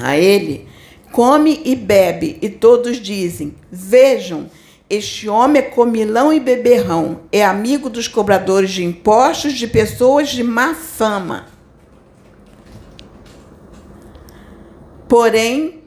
a 0.00 0.16
ele, 0.16 0.66
come 1.12 1.60
e 1.62 1.76
bebe, 1.76 2.38
e 2.40 2.48
todos 2.48 2.96
dizem: 2.96 3.54
Vejam, 3.70 4.50
este 4.88 5.28
homem 5.28 5.60
é 5.60 5.66
comilão 5.66 6.32
e 6.32 6.40
beberrão, 6.40 7.20
é 7.30 7.44
amigo 7.44 7.90
dos 7.90 8.08
cobradores 8.08 8.70
de 8.70 8.82
impostos, 8.82 9.52
de 9.52 9.66
pessoas 9.66 10.30
de 10.30 10.42
má 10.42 10.74
fama. 10.74 11.48
Porém, 15.06 15.77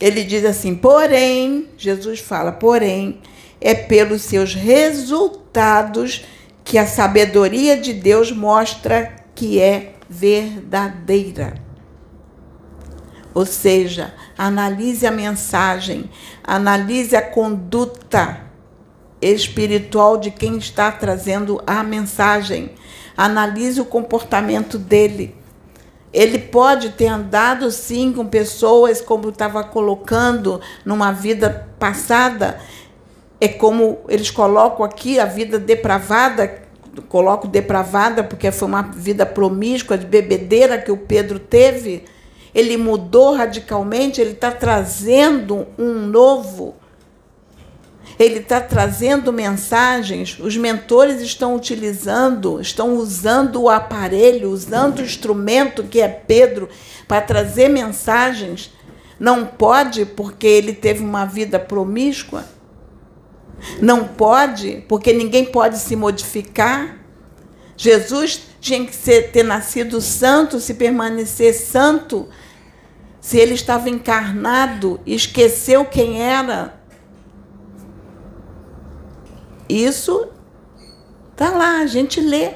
ele 0.00 0.24
diz 0.24 0.44
assim: 0.44 0.74
porém, 0.74 1.68
Jesus 1.76 2.20
fala, 2.20 2.52
porém, 2.52 3.20
é 3.60 3.74
pelos 3.74 4.22
seus 4.22 4.54
resultados 4.54 6.24
que 6.64 6.78
a 6.78 6.86
sabedoria 6.86 7.76
de 7.76 7.92
Deus 7.92 8.30
mostra 8.30 9.16
que 9.34 9.60
é 9.60 9.94
verdadeira. 10.08 11.54
Ou 13.34 13.46
seja, 13.46 14.14
analise 14.36 15.06
a 15.06 15.10
mensagem, 15.10 16.10
analise 16.42 17.14
a 17.14 17.22
conduta 17.22 18.40
espiritual 19.20 20.16
de 20.16 20.30
quem 20.30 20.58
está 20.58 20.90
trazendo 20.90 21.62
a 21.66 21.82
mensagem, 21.82 22.72
analise 23.16 23.80
o 23.80 23.84
comportamento 23.84 24.78
dele. 24.78 25.37
Ele 26.12 26.38
pode 26.38 26.90
ter 26.90 27.06
andado 27.06 27.70
sim 27.70 28.12
com 28.12 28.26
pessoas, 28.26 29.00
como 29.00 29.28
estava 29.28 29.62
colocando 29.62 30.60
numa 30.84 31.12
vida 31.12 31.68
passada, 31.78 32.58
é 33.40 33.48
como 33.48 33.98
eles 34.08 34.30
colocam 34.30 34.84
aqui 34.84 35.20
a 35.20 35.26
vida 35.26 35.58
depravada, 35.58 36.62
coloco 37.08 37.46
depravada 37.46 38.24
porque 38.24 38.50
foi 38.50 38.66
uma 38.66 38.82
vida 38.82 39.24
promíscua, 39.24 39.98
de 39.98 40.06
bebedeira 40.06 40.78
que 40.78 40.90
o 40.90 40.96
Pedro 40.96 41.38
teve. 41.38 42.04
Ele 42.54 42.76
mudou 42.76 43.36
radicalmente, 43.36 44.20
ele 44.20 44.32
está 44.32 44.50
trazendo 44.50 45.66
um 45.78 45.94
novo 45.94 46.74
ele 48.18 48.40
está 48.40 48.60
trazendo 48.60 49.32
mensagens, 49.32 50.38
os 50.40 50.56
mentores 50.56 51.20
estão 51.20 51.54
utilizando, 51.54 52.60
estão 52.60 52.96
usando 52.96 53.62
o 53.62 53.68
aparelho, 53.68 54.50
usando 54.50 54.98
o 54.98 55.04
instrumento 55.04 55.84
que 55.84 56.00
é 56.00 56.08
Pedro 56.08 56.68
para 57.06 57.20
trazer 57.20 57.68
mensagens. 57.68 58.72
Não 59.20 59.46
pode 59.46 60.04
porque 60.04 60.46
ele 60.46 60.72
teve 60.72 61.02
uma 61.02 61.24
vida 61.24 61.60
promíscua. 61.60 62.44
Não 63.80 64.04
pode 64.08 64.84
porque 64.88 65.12
ninguém 65.12 65.44
pode 65.44 65.78
se 65.78 65.94
modificar. 65.94 66.98
Jesus 67.76 68.48
tinha 68.60 68.84
que 68.84 68.94
ser, 68.94 69.30
ter 69.30 69.44
nascido 69.44 70.00
santo, 70.00 70.58
se 70.58 70.74
permanecer 70.74 71.54
santo. 71.54 72.28
Se 73.20 73.38
ele 73.38 73.54
estava 73.54 73.88
encarnado, 73.88 75.00
esqueceu 75.06 75.84
quem 75.84 76.20
era, 76.22 76.77
Isso 79.68 80.28
tá 81.36 81.50
lá, 81.50 81.80
a 81.80 81.86
gente 81.86 82.20
lê. 82.20 82.52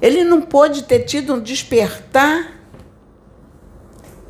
Ele 0.00 0.24
não 0.24 0.42
pôde 0.42 0.84
ter 0.84 1.00
tido 1.00 1.34
um 1.34 1.40
despertar 1.40 2.54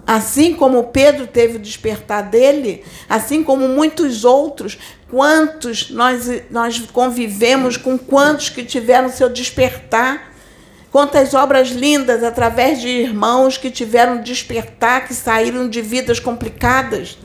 Assim 0.06 0.52
como 0.52 0.84
Pedro 0.84 1.26
teve 1.26 1.56
o 1.56 1.58
despertar 1.58 2.22
dele, 2.22 2.84
assim 3.08 3.42
como 3.42 3.66
muitos 3.68 4.24
outros, 4.24 4.78
quantos 5.10 5.88
nós, 5.90 6.28
nós 6.50 6.78
convivemos 6.92 7.78
com 7.78 7.96
quantos 7.96 8.50
que 8.50 8.62
tiveram 8.64 9.08
seu 9.08 9.30
despertar, 9.30 10.34
quantas 10.92 11.32
obras 11.32 11.70
lindas 11.70 12.22
através 12.22 12.82
de 12.82 12.88
irmãos 12.88 13.56
que 13.56 13.70
tiveram 13.70 14.20
despertar, 14.20 15.06
que 15.08 15.14
saíram 15.14 15.70
de 15.70 15.80
vidas 15.80 16.20
complicadas, 16.20 17.16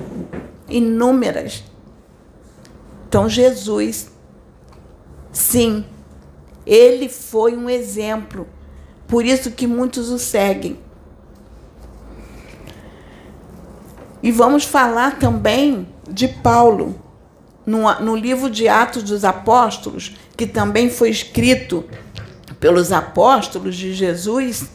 inúmeras. 0.70 1.69
Então, 3.10 3.28
Jesus, 3.28 4.12
sim, 5.32 5.84
ele 6.64 7.10
foi 7.10 7.58
um 7.58 7.68
exemplo, 7.68 8.48
por 9.08 9.26
isso 9.26 9.50
que 9.50 9.66
muitos 9.66 10.12
o 10.12 10.20
seguem. 10.20 10.78
E 14.22 14.32
vamos 14.32 14.64
falar 14.64 15.18
também 15.18 15.88
de 16.08 16.28
Paulo, 16.28 17.02
no, 17.66 17.92
no 18.00 18.16
livro 18.16 18.48
de 18.48 18.68
Atos 18.68 19.02
dos 19.02 19.26
Apóstolos, 19.26 20.16
que 20.38 20.46
também 20.46 20.88
foi 20.88 21.10
escrito 21.10 21.84
pelos 22.60 22.92
apóstolos 22.92 23.76
de 23.76 23.92
Jesus, 23.92 24.70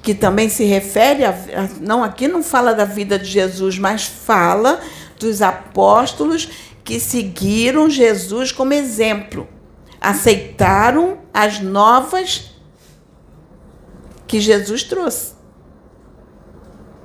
que 0.00 0.14
também 0.14 0.48
se 0.48 0.62
refere 0.62 1.24
a, 1.24 1.34
não 1.80 2.04
aqui 2.04 2.28
não 2.28 2.40
fala 2.40 2.72
da 2.72 2.84
vida 2.84 3.18
de 3.18 3.24
Jesus, 3.24 3.80
mas 3.80 4.04
fala 4.04 4.80
dos 5.18 5.42
apóstolos 5.42 6.67
que 6.88 6.98
seguiram 6.98 7.90
Jesus 7.90 8.50
como 8.50 8.72
exemplo, 8.72 9.46
aceitaram 10.00 11.18
as 11.34 11.60
novas 11.60 12.54
que 14.26 14.40
Jesus 14.40 14.82
trouxe 14.82 15.36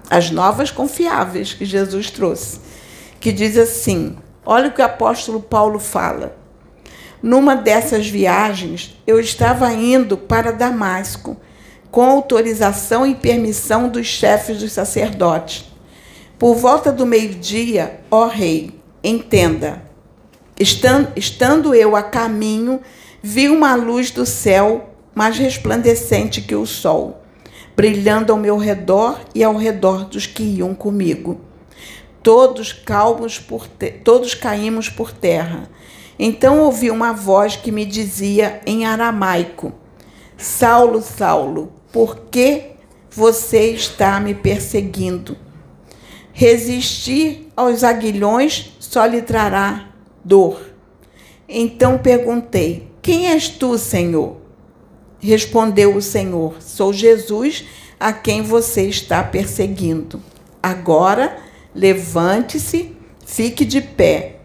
as 0.09 0.29
novas 0.29 0.69
confiáveis 0.69 1.53
que 1.53 1.65
Jesus 1.65 2.11
trouxe, 2.11 2.59
que 3.19 3.31
diz 3.31 3.57
assim: 3.57 4.15
olha 4.45 4.67
o 4.69 4.71
que 4.71 4.81
o 4.81 4.85
apóstolo 4.85 5.41
Paulo 5.41 5.79
fala. 5.79 6.37
Numa 7.19 7.55
dessas 7.55 8.07
viagens, 8.07 8.95
eu 9.07 9.19
estava 9.19 9.73
indo 9.73 10.15
para 10.15 10.51
Damasco, 10.51 11.35
com 11.89 12.03
autorização 12.03 13.07
e 13.07 13.15
permissão 13.15 13.89
dos 13.89 14.05
chefes 14.05 14.59
dos 14.59 14.71
sacerdotes. 14.71 15.65
Por 16.37 16.53
volta 16.55 16.91
do 16.91 17.07
meio-dia, 17.07 18.01
ó 18.11 18.27
rei, 18.27 18.82
entenda, 19.03 19.83
estando 20.57 21.75
eu 21.75 21.95
a 21.95 22.03
caminho, 22.03 22.81
vi 23.21 23.49
uma 23.49 23.75
luz 23.75 24.11
do 24.11 24.25
céu 24.25 24.89
mais 25.13 25.37
resplandecente 25.37 26.41
que 26.41 26.55
o 26.55 26.65
sol 26.65 27.23
brilhando 27.75 28.31
ao 28.31 28.39
meu 28.39 28.57
redor 28.57 29.19
e 29.33 29.43
ao 29.43 29.55
redor 29.55 30.05
dos 30.05 30.25
que 30.25 30.43
iam 30.43 30.73
comigo. 30.73 31.41
Todos 32.21 32.71
calmos 32.71 33.39
por 33.39 33.67
todos 34.03 34.33
caímos 34.33 34.89
por 34.89 35.11
terra. 35.11 35.69
Então 36.17 36.59
ouvi 36.59 36.89
uma 36.89 37.11
voz 37.11 37.55
que 37.55 37.71
me 37.71 37.85
dizia 37.85 38.61
em 38.65 38.85
aramaico: 38.85 39.73
Saulo, 40.37 41.01
Saulo, 41.01 41.73
por 41.91 42.27
que 42.31 42.71
você 43.11 43.71
está 43.71 44.19
me 44.19 44.33
perseguindo? 44.33 45.35
Resistir 46.31 47.51
aos 47.55 47.83
aguilhões 47.83 48.72
só 48.93 49.07
lhe 49.07 49.23
trará 49.23 49.89
dor. 50.23 50.61
Então 51.49 51.97
perguntei: 51.97 52.87
Quem 53.01 53.29
és 53.31 53.49
tu, 53.49 53.75
Senhor? 53.75 54.37
Respondeu 55.19 55.95
o 55.95 56.01
Senhor: 56.01 56.61
Sou 56.61 56.93
Jesus 56.93 57.65
a 57.99 58.13
quem 58.13 58.43
você 58.43 58.83
está 58.83 59.23
perseguindo. 59.23 60.21
Agora, 60.61 61.37
levante-se, 61.73 62.95
fique 63.25 63.65
de 63.65 63.81
pé. 63.81 64.35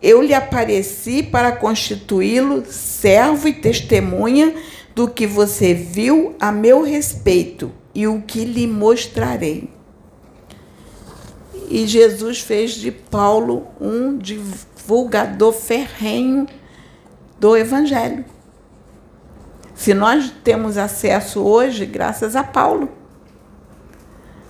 Eu 0.00 0.22
lhe 0.22 0.34
apareci 0.34 1.24
para 1.24 1.50
constituí-lo 1.50 2.64
servo 2.64 3.48
e 3.48 3.54
testemunha 3.54 4.54
do 4.94 5.08
que 5.08 5.26
você 5.26 5.74
viu 5.74 6.36
a 6.38 6.52
meu 6.52 6.82
respeito 6.82 7.72
e 7.92 8.06
o 8.06 8.22
que 8.22 8.44
lhe 8.44 8.68
mostrarei. 8.68 9.75
E 11.68 11.86
Jesus 11.86 12.40
fez 12.40 12.72
de 12.72 12.90
Paulo 12.90 13.66
um 13.80 14.16
divulgador 14.16 15.52
ferrenho 15.52 16.46
do 17.38 17.56
Evangelho. 17.56 18.24
Se 19.74 19.92
nós 19.92 20.32
temos 20.42 20.78
acesso 20.78 21.42
hoje, 21.42 21.84
graças 21.84 22.34
a 22.34 22.42
Paulo. 22.42 22.88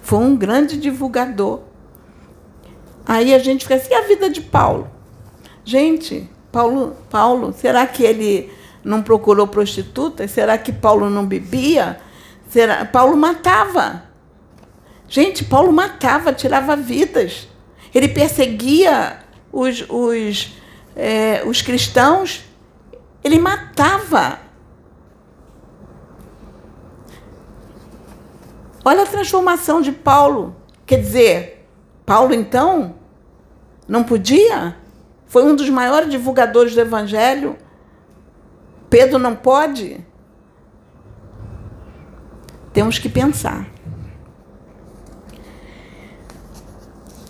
Foi 0.03 0.21
um 0.21 0.37
grande 0.37 0.77
divulgador. 0.77 1.61
Aí 3.05 3.35
a 3.35 3.39
gente 3.39 3.65
fica 3.65 3.75
assim, 3.75 3.91
e 3.91 3.95
a 3.95 4.03
vida 4.03 4.31
de 4.31 4.41
Paulo? 4.41 4.89
Gente, 5.65 6.31
Paulo, 6.53 6.97
Paulo, 7.11 7.53
será 7.53 7.87
que 7.87 8.05
ele 8.05 8.53
não 8.85 9.03
procurou 9.03 9.49
prostitutas? 9.49 10.31
Será 10.31 10.57
que 10.57 10.73
Paulo 10.73 11.11
não 11.11 11.27
bebia? 11.27 11.99
Será? 12.49 12.85
Paulo 12.85 13.17
matava. 13.17 14.05
Gente, 15.09 15.45
Paulo 15.45 15.73
matava, 15.73 16.33
tirava 16.33 16.75
vidas. 16.75 17.49
Ele 17.95 18.09
perseguia 18.09 19.21
os, 19.53 19.85
os, 19.89 20.57
é, 20.95 21.43
os 21.47 21.63
cristãos, 21.63 22.45
ele 23.23 23.39
matava. 23.39 24.41
Olha 28.85 29.03
a 29.03 29.07
transformação 29.07 29.81
de 29.81 29.93
Paulo. 29.93 30.57
Quer 30.85 31.01
dizer, 31.01 31.69
Paulo 32.05 32.35
então 32.35 32.95
não 33.89 34.05
podia? 34.05 34.77
Foi 35.27 35.45
um 35.45 35.57
dos 35.57 35.69
maiores 35.69 36.11
divulgadores 36.11 36.75
do 36.75 36.81
evangelho. 36.81 37.57
Pedro 38.89 39.19
não 39.19 39.35
pode? 39.35 40.05
Temos 42.73 42.99
que 42.99 43.09
pensar. 43.09 43.76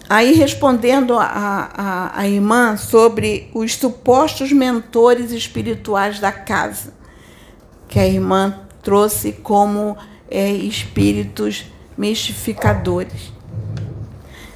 Aí, 0.08 0.34
respondendo 0.34 1.18
a, 1.18 1.24
a, 1.24 2.20
a, 2.20 2.28
irmã 2.28 2.76
sobre 2.76 3.50
os 3.52 3.74
supostos 3.74 4.52
mentores 4.52 5.32
espirituais 5.32 6.20
da 6.20 6.30
casa, 6.30 6.94
que 7.88 7.98
a 7.98 8.06
irmã 8.06 8.60
trouxe 8.82 9.32
como 9.32 9.96
é, 10.30 10.48
espíritos 10.48 11.66
mistificadores. 11.98 13.32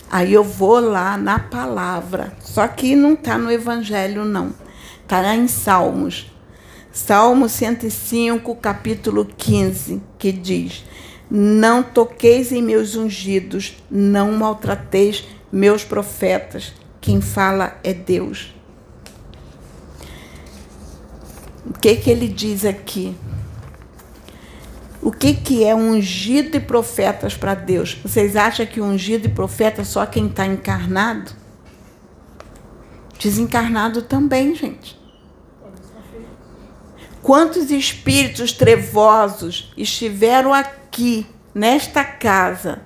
Aí 0.09 0.33
eu 0.33 0.45
vou 0.45 0.79
lá 0.79 1.17
na 1.17 1.41
palavra, 1.41 2.33
só 2.41 2.69
que 2.69 2.95
não 2.95 3.15
está 3.15 3.37
no 3.37 3.51
Evangelho, 3.51 4.25
não. 4.25 4.55
Está 5.03 5.21
lá 5.21 5.35
em 5.35 5.49
Salmos. 5.49 6.31
Salmo 6.93 7.49
105, 7.49 8.55
capítulo 8.57 9.25
15, 9.25 10.01
que 10.17 10.31
diz: 10.31 10.85
Não 11.29 11.83
toqueis 11.83 12.53
em 12.53 12.63
meus 12.63 12.95
ungidos, 12.97 13.77
não 13.91 14.33
maltrateis 14.33 15.25
meus 15.51 15.85
profetas. 15.85 16.73
Quem 17.01 17.21
fala 17.21 17.79
é 17.83 17.95
Deus. 17.95 18.55
O 21.67 21.79
que, 21.79 21.97
que 21.97 22.11
ele 22.11 22.29
diz 22.29 22.65
aqui? 22.65 23.17
O 25.03 25.11
que, 25.11 25.33
que 25.35 25.65
é 25.65 25.75
ungido 25.75 26.57
e 26.57 26.61
profetas 26.61 27.35
para 27.35 27.55
Deus? 27.55 27.95
Vocês 27.95 28.37
acham 28.37 28.67
que 28.67 28.81
ungido 28.81 29.27
e 29.27 29.31
profeta 29.31 29.81
é 29.81 29.85
só 29.85 30.05
quem 30.05 30.27
está 30.27 30.47
encarnado? 30.47 31.33
Desencarnado 33.19 34.03
também, 34.03 34.55
gente. 34.55 34.99
Quantos 37.23 37.71
espíritos 37.71 38.53
trevosos 38.53 39.73
estiveram 39.77 40.53
aqui, 40.53 41.27
nesta 41.55 42.03
casa, 42.03 42.83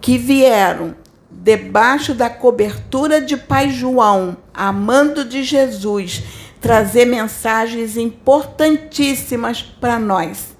que 0.00 0.18
vieram 0.18 0.94
debaixo 1.42 2.14
da 2.14 2.30
cobertura 2.30 3.20
de 3.20 3.36
Pai 3.36 3.70
João, 3.70 4.36
amando 4.54 5.24
de 5.24 5.42
Jesus, 5.42 6.22
trazer 6.60 7.04
mensagens 7.04 7.96
importantíssimas 7.96 9.62
para 9.62 9.98
nós 9.98 10.52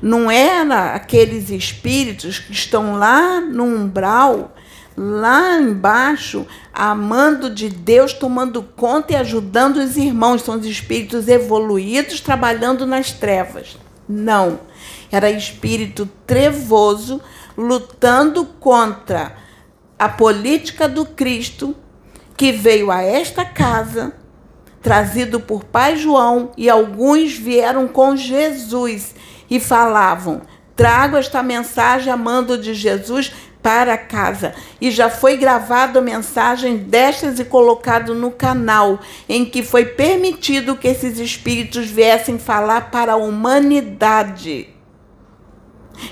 não 0.00 0.30
era 0.30 0.94
aqueles 0.94 1.50
espíritos 1.50 2.38
que 2.38 2.52
estão 2.52 2.96
lá 2.96 3.40
no 3.40 3.64
umbral, 3.64 4.54
lá 4.96 5.58
embaixo, 5.60 6.46
amando 6.72 7.50
de 7.50 7.68
Deus, 7.68 8.12
tomando 8.12 8.62
conta 8.62 9.12
e 9.12 9.16
ajudando 9.16 9.76
os 9.76 9.96
irmãos. 9.96 10.42
São 10.42 10.56
os 10.56 10.66
espíritos 10.66 11.28
evoluídos 11.28 12.20
trabalhando 12.20 12.86
nas 12.86 13.12
trevas. 13.12 13.76
Não. 14.08 14.60
Era 15.10 15.30
espírito 15.30 16.08
trevoso 16.26 17.20
lutando 17.56 18.44
contra 18.44 19.47
a 19.98 20.08
política 20.08 20.88
do 20.88 21.04
Cristo 21.04 21.74
que 22.36 22.52
veio 22.52 22.90
a 22.90 23.02
esta 23.02 23.44
casa, 23.44 24.12
trazido 24.80 25.40
por 25.40 25.64
Pai 25.64 25.96
João, 25.96 26.52
e 26.56 26.70
alguns 26.70 27.36
vieram 27.36 27.88
com 27.88 28.16
Jesus 28.16 29.14
e 29.50 29.58
falavam: 29.58 30.42
Trago 30.76 31.16
esta 31.16 31.42
mensagem 31.42 32.12
a 32.12 32.16
mando 32.16 32.56
de 32.56 32.74
Jesus 32.74 33.32
para 33.60 33.98
casa. 33.98 34.54
E 34.80 34.90
já 34.90 35.10
foi 35.10 35.36
gravado 35.36 35.98
a 35.98 36.02
mensagem 36.02 36.76
destas 36.76 37.40
e 37.40 37.44
colocado 37.44 38.14
no 38.14 38.30
canal, 38.30 39.00
em 39.28 39.44
que 39.44 39.64
foi 39.64 39.84
permitido 39.84 40.76
que 40.76 40.86
esses 40.86 41.18
espíritos 41.18 41.88
viessem 41.88 42.38
falar 42.38 42.92
para 42.92 43.14
a 43.14 43.16
humanidade. 43.16 44.77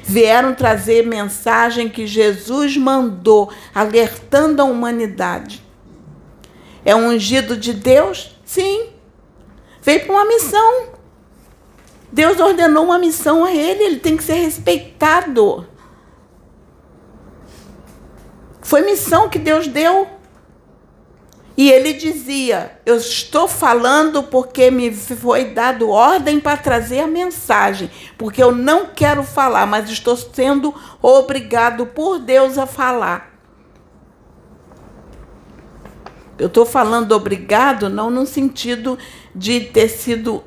Vieram 0.02 0.54
trazer 0.54 1.06
mensagem 1.06 1.88
que 1.88 2.06
Jesus 2.06 2.76
mandou, 2.76 3.50
alertando 3.74 4.62
a 4.62 4.64
humanidade. 4.64 5.62
É 6.84 6.94
um 6.94 7.08
ungido 7.08 7.56
de 7.56 7.72
Deus? 7.72 8.36
Sim. 8.44 8.90
Veio 9.82 10.04
para 10.04 10.12
uma 10.12 10.24
missão. 10.24 10.88
Deus 12.12 12.40
ordenou 12.40 12.84
uma 12.84 12.98
missão 12.98 13.44
a 13.44 13.52
ele, 13.52 13.82
ele 13.82 13.98
tem 13.98 14.16
que 14.16 14.22
ser 14.22 14.34
respeitado. 14.34 15.66
Foi 18.62 18.82
missão 18.82 19.28
que 19.28 19.38
Deus 19.38 19.68
deu. 19.68 20.08
E 21.56 21.70
ele 21.70 21.94
dizia: 21.94 22.78
Eu 22.84 22.96
estou 22.96 23.48
falando 23.48 24.22
porque 24.24 24.70
me 24.70 24.92
foi 24.92 25.46
dado 25.46 25.88
ordem 25.88 26.38
para 26.38 26.56
trazer 26.56 27.00
a 27.00 27.06
mensagem, 27.06 27.90
porque 28.18 28.42
eu 28.42 28.52
não 28.52 28.86
quero 28.86 29.22
falar, 29.22 29.66
mas 29.66 29.88
estou 29.88 30.16
sendo 30.16 30.74
obrigado 31.00 31.86
por 31.86 32.18
Deus 32.18 32.58
a 32.58 32.66
falar. 32.66 33.34
Eu 36.38 36.48
estou 36.48 36.66
falando 36.66 37.12
obrigado 37.12 37.88
não 37.88 38.10
no 38.10 38.26
sentido 38.26 38.98
de 39.34 39.60
ter 39.60 39.88
sido 39.88 40.44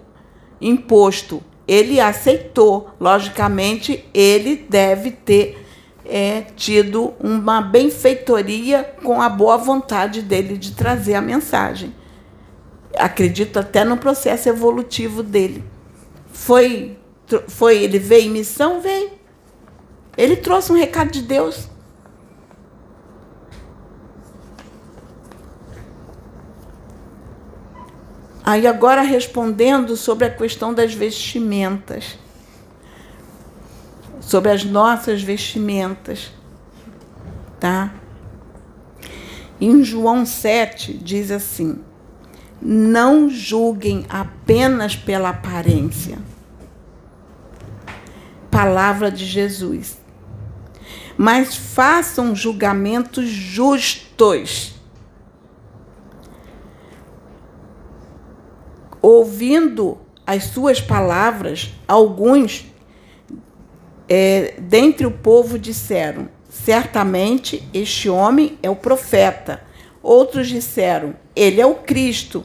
imposto. 0.61 1.41
Ele 1.67 1.99
aceitou, 1.99 2.91
logicamente, 2.99 4.07
ele 4.13 4.55
deve 4.55 5.11
ter 5.11 5.65
é, 6.09 6.41
tido 6.55 7.13
uma 7.19 7.61
benfeitoria 7.61 8.83
com 9.03 9.21
a 9.21 9.29
boa 9.29 9.57
vontade 9.57 10.21
dele 10.21 10.57
de 10.57 10.71
trazer 10.71 11.13
a 11.13 11.21
mensagem. 11.21 11.95
Acredito 12.97 13.59
até 13.59 13.85
no 13.85 13.95
processo 13.95 14.49
evolutivo 14.49 15.21
dele. 15.21 15.63
Foi, 16.33 16.97
foi 17.47 17.83
ele 17.83 17.99
veio 17.99 18.25
em 18.25 18.31
missão? 18.31 18.81
Veio. 18.81 19.11
Ele 20.17 20.35
trouxe 20.35 20.71
um 20.71 20.75
recado 20.75 21.11
de 21.11 21.21
Deus. 21.21 21.69
Aí 28.43 28.65
agora 28.65 29.03
respondendo 29.03 29.95
sobre 29.95 30.25
a 30.25 30.29
questão 30.31 30.73
das 30.73 30.91
vestimentas 30.91 32.17
sobre 34.29 34.51
as 34.51 34.63
nossas 34.63 35.23
vestimentas, 35.23 36.31
tá? 37.59 37.91
Em 39.59 39.83
João 39.83 40.23
7 40.23 40.93
diz 40.93 41.31
assim: 41.31 41.79
Não 42.61 43.27
julguem 43.27 44.05
apenas 44.07 44.95
pela 44.95 45.29
aparência. 45.29 46.19
Palavra 48.51 49.09
de 49.09 49.25
Jesus. 49.25 49.97
Mas 51.17 51.55
façam 51.55 52.35
julgamentos 52.35 53.27
justos. 53.27 54.75
Ouvindo 59.01 59.97
as 60.23 60.43
suas 60.43 60.79
palavras, 60.79 61.73
alguns 61.87 62.68
é, 64.09 64.55
dentre 64.57 65.05
o 65.05 65.11
povo 65.11 65.59
disseram: 65.59 66.27
Certamente 66.49 67.63
este 67.71 68.09
homem 68.09 68.57
é 68.63 68.69
o 68.69 68.75
profeta. 68.75 69.61
Outros 70.01 70.47
disseram: 70.47 71.13
Ele 71.35 71.61
é 71.61 71.65
o 71.65 71.75
Cristo. 71.75 72.43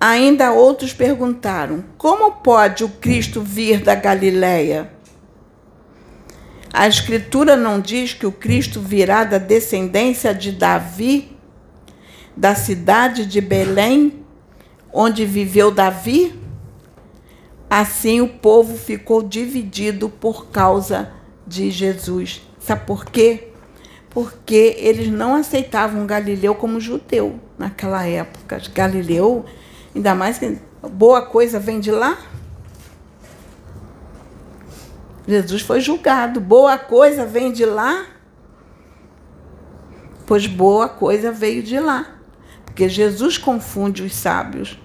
Ainda 0.00 0.52
outros 0.52 0.92
perguntaram: 0.92 1.84
Como 1.96 2.32
pode 2.32 2.82
o 2.82 2.88
Cristo 2.88 3.40
vir 3.40 3.80
da 3.80 3.94
Galileia? 3.94 4.90
A 6.72 6.88
Escritura 6.88 7.54
não 7.54 7.80
diz 7.80 8.12
que 8.12 8.26
o 8.26 8.32
Cristo 8.32 8.80
virá 8.80 9.22
da 9.22 9.38
descendência 9.38 10.34
de 10.34 10.50
Davi, 10.50 11.38
da 12.36 12.56
cidade 12.56 13.24
de 13.24 13.40
Belém, 13.40 14.24
onde 14.92 15.24
viveu 15.24 15.70
Davi? 15.70 16.34
Assim 17.68 18.20
o 18.20 18.28
povo 18.28 18.76
ficou 18.76 19.22
dividido 19.22 20.08
por 20.08 20.46
causa 20.46 21.12
de 21.46 21.70
Jesus. 21.70 22.42
Sabe 22.60 22.86
por 22.86 23.04
quê? 23.06 23.48
Porque 24.10 24.76
eles 24.78 25.08
não 25.08 25.34
aceitavam 25.34 26.06
Galileu 26.06 26.54
como 26.54 26.80
judeu 26.80 27.40
naquela 27.58 28.06
época. 28.06 28.62
Galileu, 28.72 29.44
ainda 29.94 30.14
mais 30.14 30.38
que 30.38 30.58
boa 30.82 31.22
coisa 31.22 31.58
vem 31.58 31.80
de 31.80 31.90
lá. 31.90 32.16
Jesus 35.26 35.62
foi 35.62 35.80
julgado. 35.80 36.40
Boa 36.40 36.78
coisa 36.78 37.24
vem 37.24 37.50
de 37.50 37.64
lá. 37.64 38.06
Pois 40.26 40.46
boa 40.46 40.88
coisa 40.88 41.32
veio 41.32 41.62
de 41.62 41.78
lá. 41.78 42.18
Porque 42.64 42.88
Jesus 42.88 43.38
confunde 43.38 44.02
os 44.02 44.14
sábios. 44.14 44.78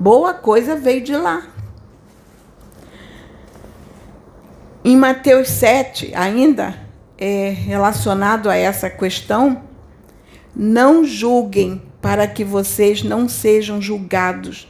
Boa 0.00 0.32
coisa 0.32 0.76
veio 0.76 1.02
de 1.02 1.14
lá. 1.14 1.46
Em 4.82 4.96
Mateus 4.96 5.48
7, 5.48 6.14
ainda 6.14 6.74
é, 7.18 7.50
relacionado 7.50 8.48
a 8.48 8.56
essa 8.56 8.88
questão, 8.88 9.62
não 10.56 11.04
julguem 11.04 11.82
para 12.00 12.26
que 12.26 12.42
vocês 12.42 13.02
não 13.02 13.28
sejam 13.28 13.78
julgados, 13.78 14.66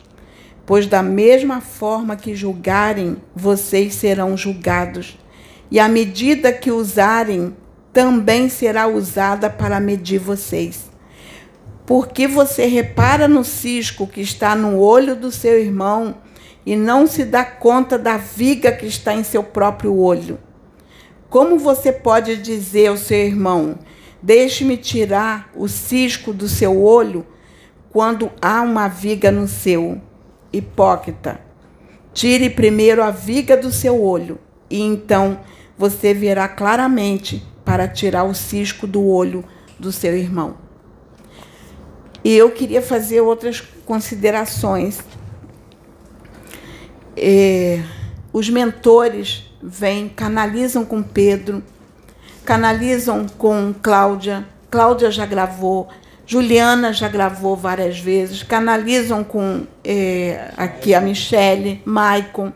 pois 0.66 0.88
da 0.88 1.00
mesma 1.00 1.60
forma 1.60 2.16
que 2.16 2.34
julgarem, 2.34 3.16
vocês 3.32 3.94
serão 3.94 4.36
julgados. 4.36 5.16
E 5.70 5.78
a 5.78 5.88
medida 5.88 6.52
que 6.52 6.72
usarem 6.72 7.54
também 7.92 8.48
será 8.48 8.88
usada 8.88 9.48
para 9.48 9.78
medir 9.78 10.18
vocês. 10.18 10.89
Porque 11.90 12.28
você 12.28 12.66
repara 12.66 13.26
no 13.26 13.42
cisco 13.42 14.06
que 14.06 14.20
está 14.20 14.54
no 14.54 14.78
olho 14.78 15.16
do 15.16 15.32
seu 15.32 15.58
irmão 15.58 16.18
e 16.64 16.76
não 16.76 17.04
se 17.04 17.24
dá 17.24 17.44
conta 17.44 17.98
da 17.98 18.16
viga 18.16 18.70
que 18.70 18.86
está 18.86 19.12
em 19.12 19.24
seu 19.24 19.42
próprio 19.42 19.98
olho? 19.98 20.38
Como 21.28 21.58
você 21.58 21.90
pode 21.90 22.36
dizer 22.36 22.86
ao 22.86 22.96
seu 22.96 23.18
irmão: 23.18 23.76
Deixe-me 24.22 24.76
tirar 24.76 25.50
o 25.52 25.66
cisco 25.66 26.32
do 26.32 26.48
seu 26.48 26.80
olho, 26.80 27.26
quando 27.90 28.30
há 28.40 28.62
uma 28.62 28.86
viga 28.86 29.32
no 29.32 29.48
seu? 29.48 30.00
Hipócrita. 30.52 31.40
Tire 32.14 32.50
primeiro 32.50 33.02
a 33.02 33.10
viga 33.10 33.56
do 33.56 33.72
seu 33.72 34.00
olho, 34.00 34.38
e 34.70 34.80
então 34.80 35.40
você 35.76 36.14
verá 36.14 36.46
claramente 36.46 37.44
para 37.64 37.88
tirar 37.88 38.22
o 38.22 38.32
cisco 38.32 38.86
do 38.86 39.04
olho 39.04 39.44
do 39.76 39.90
seu 39.90 40.16
irmão. 40.16 40.69
E 42.22 42.36
eu 42.36 42.50
queria 42.50 42.82
fazer 42.82 43.20
outras 43.20 43.62
considerações. 43.86 44.98
É, 47.16 47.82
os 48.32 48.48
mentores 48.48 49.50
vêm, 49.62 50.08
canalizam 50.08 50.84
com 50.84 51.02
Pedro, 51.02 51.62
canalizam 52.44 53.26
com 53.38 53.74
Cláudia. 53.82 54.46
Cláudia 54.70 55.10
já 55.10 55.26
gravou, 55.26 55.88
Juliana 56.24 56.92
já 56.92 57.08
gravou 57.08 57.56
várias 57.56 57.98
vezes, 57.98 58.44
canalizam 58.44 59.24
com 59.24 59.66
é, 59.82 60.52
aqui 60.56 60.94
a 60.94 61.00
Michele, 61.00 61.82
Maicon. 61.84 62.52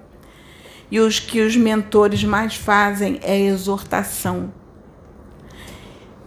E 0.90 1.00
os 1.00 1.18
que 1.18 1.40
os 1.40 1.56
mentores 1.56 2.22
mais 2.22 2.54
fazem 2.54 3.18
é 3.20 3.40
exortação. 3.40 4.52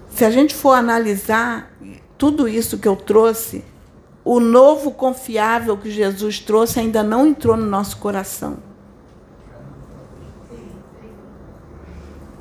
Se 0.09 0.25
a 0.25 0.29
gente 0.29 0.53
for 0.53 0.73
analisar, 0.73 1.71
tudo 2.17 2.47
isso 2.47 2.77
que 2.77 2.87
eu 2.87 2.95
trouxe, 2.95 3.63
o 4.23 4.39
novo 4.39 4.91
confiável 4.91 5.77
que 5.77 5.89
Jesus 5.89 6.39
trouxe 6.39 6.79
ainda 6.79 7.03
não 7.03 7.27
entrou 7.27 7.55
no 7.55 7.65
nosso 7.65 7.97
coração. 7.97 8.57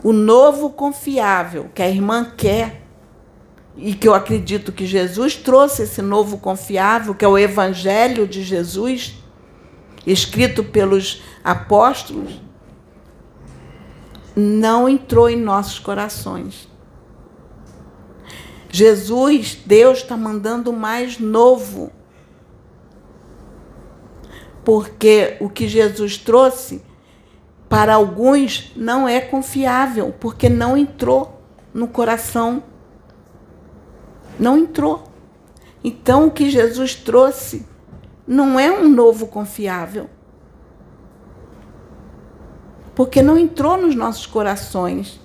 O 0.02 0.12
novo 0.12 0.70
confiável 0.70 1.70
que 1.74 1.82
a 1.82 1.88
irmã 1.88 2.32
quer, 2.36 2.82
e 3.76 3.94
que 3.94 4.08
eu 4.08 4.14
acredito 4.14 4.72
que 4.72 4.86
Jesus 4.86 5.36
trouxe 5.36 5.82
esse 5.82 6.00
novo 6.00 6.38
confiável, 6.38 7.14
que 7.14 7.24
é 7.24 7.28
o 7.28 7.36
Evangelho 7.36 8.26
de 8.26 8.42
Jesus, 8.42 9.22
escrito 10.06 10.64
pelos 10.64 11.22
apóstolos, 11.44 12.40
não 14.34 14.88
entrou 14.88 15.28
em 15.28 15.36
nossos 15.36 15.78
corações. 15.78 16.68
Jesus, 18.76 19.56
Deus 19.64 20.00
está 20.00 20.18
mandando 20.18 20.70
mais 20.70 21.18
novo. 21.18 21.90
Porque 24.62 25.38
o 25.40 25.48
que 25.48 25.66
Jesus 25.66 26.18
trouxe, 26.18 26.84
para 27.70 27.94
alguns, 27.94 28.72
não 28.76 29.08
é 29.08 29.18
confiável, 29.18 30.14
porque 30.20 30.50
não 30.50 30.76
entrou 30.76 31.40
no 31.72 31.88
coração. 31.88 32.62
Não 34.38 34.58
entrou. 34.58 35.04
Então, 35.82 36.26
o 36.26 36.30
que 36.30 36.50
Jesus 36.50 36.94
trouxe 36.94 37.66
não 38.26 38.60
é 38.60 38.70
um 38.70 38.90
novo 38.90 39.26
confiável. 39.26 40.10
Porque 42.94 43.22
não 43.22 43.38
entrou 43.38 43.78
nos 43.78 43.94
nossos 43.94 44.26
corações. 44.26 45.18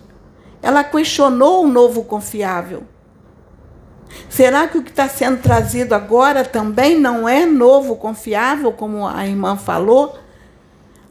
Ela 0.61 0.85
questionou 0.85 1.65
o 1.65 1.67
novo 1.67 2.05
confiável. 2.05 2.85
Será 4.29 4.67
que 4.67 4.77
o 4.77 4.83
que 4.83 4.89
está 4.89 5.09
sendo 5.09 5.41
trazido 5.41 5.93
agora 5.93 6.45
também 6.45 6.99
não 6.99 7.27
é 7.27 7.45
novo, 7.45 7.95
confiável, 7.95 8.71
como 8.71 9.07
a 9.07 9.27
irmã 9.27 9.57
falou? 9.57 10.17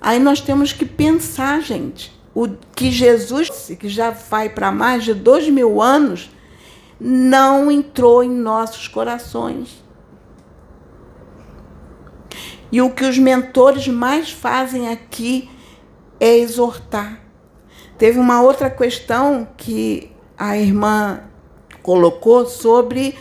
Aí 0.00 0.18
nós 0.18 0.40
temos 0.40 0.72
que 0.72 0.86
pensar, 0.86 1.60
gente, 1.60 2.18
o 2.34 2.48
que 2.74 2.90
Jesus, 2.90 3.50
que 3.78 3.88
já 3.88 4.10
vai 4.10 4.48
para 4.48 4.72
mais 4.72 5.04
de 5.04 5.12
dois 5.12 5.48
mil 5.48 5.82
anos, 5.82 6.30
não 6.98 7.70
entrou 7.70 8.22
em 8.22 8.30
nossos 8.30 8.88
corações. 8.88 9.82
E 12.72 12.80
o 12.80 12.90
que 12.90 13.04
os 13.04 13.18
mentores 13.18 13.88
mais 13.88 14.30
fazem 14.30 14.88
aqui 14.88 15.50
é 16.18 16.38
exortar. 16.38 17.20
Teve 17.98 18.18
uma 18.18 18.40
outra 18.40 18.70
questão 18.70 19.46
que 19.56 20.10
a 20.38 20.56
irmã 20.56 21.20
colocou 21.82 22.46
sobre 22.46 23.16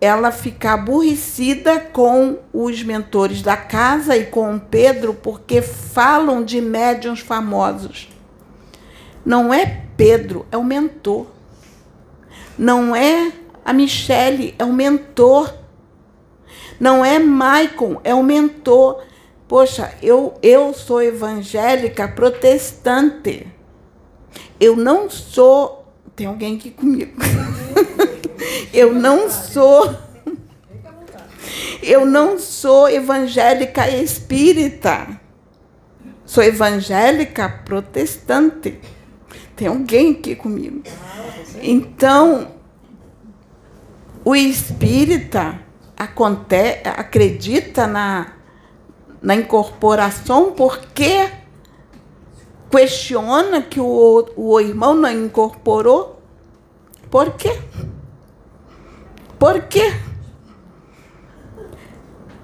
ela 0.00 0.32
ficar 0.32 0.74
aborrecida 0.74 1.78
com 1.78 2.38
os 2.52 2.82
mentores 2.82 3.42
da 3.42 3.56
casa 3.56 4.16
e 4.16 4.26
com 4.26 4.58
Pedro, 4.58 5.12
porque 5.12 5.60
falam 5.60 6.42
de 6.42 6.60
médiums 6.60 7.20
famosos. 7.20 8.08
Não 9.24 9.52
é 9.52 9.84
Pedro, 9.96 10.46
é 10.50 10.56
o 10.56 10.64
mentor. 10.64 11.26
Não 12.56 12.96
é 12.96 13.32
a 13.64 13.72
Michele, 13.72 14.54
é 14.58 14.64
o 14.64 14.72
mentor. 14.72 15.54
Não 16.78 17.04
é 17.04 17.18
Maicon, 17.18 18.00
é 18.02 18.14
o 18.14 18.22
mentor. 18.22 19.02
Poxa, 19.46 19.92
eu, 20.02 20.34
eu 20.42 20.72
sou 20.72 21.02
evangélica 21.02 22.08
protestante. 22.08 23.46
Eu 24.58 24.76
não 24.76 25.10
sou 25.10 25.80
tem 26.20 26.26
alguém 26.26 26.56
aqui 26.56 26.70
comigo. 26.70 27.12
eu 28.72 28.92
não 28.94 29.30
sou. 29.30 29.94
Eu 31.82 32.04
não 32.04 32.38
sou 32.38 32.88
evangélica 32.88 33.88
espírita. 33.88 35.20
Sou 36.24 36.42
evangélica 36.44 37.48
protestante. 37.48 38.78
Tem 39.56 39.68
alguém 39.68 40.12
aqui 40.12 40.36
comigo. 40.36 40.82
Então, 41.62 42.52
o 44.24 44.36
espírita 44.36 45.60
acredita 46.96 47.86
na, 47.86 48.34
na 49.20 49.34
incorporação 49.34 50.52
porque 50.52 51.28
questiona 52.70 53.60
que 53.60 53.80
o, 53.80 54.28
o 54.36 54.60
irmão 54.60 54.94
não 54.94 55.10
incorporou. 55.10 56.19
Por 57.10 57.32
quê? 57.32 57.58
Por 59.38 59.62
quê? 59.62 59.92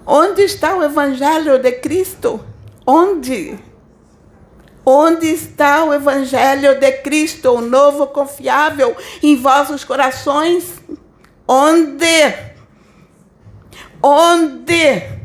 Onde 0.04 0.42
está 0.42 0.76
o 0.76 0.82
Evangelho 0.82 1.58
de 1.58 1.72
Cristo? 1.72 2.44
Onde? 2.86 3.58
Onde 4.84 5.26
está 5.26 5.84
o 5.84 5.92
Evangelho 5.92 6.78
de 6.78 6.92
Cristo, 7.02 7.50
o 7.52 7.60
novo 7.60 8.06
confiável 8.08 8.96
em 9.22 9.36
vossos 9.36 9.84
corações? 9.84 10.80
Onde? 11.46 12.34
Onde? 14.02 15.15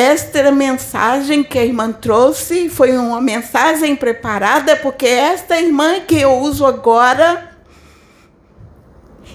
Esta 0.00 0.50
mensagem 0.50 1.44
que 1.44 1.58
a 1.58 1.62
irmã 1.62 1.92
trouxe 1.92 2.70
foi 2.70 2.96
uma 2.96 3.20
mensagem 3.20 3.94
preparada, 3.94 4.74
porque 4.76 5.06
esta 5.06 5.60
irmã 5.60 6.00
que 6.00 6.14
eu 6.14 6.38
uso 6.38 6.64
agora, 6.64 7.50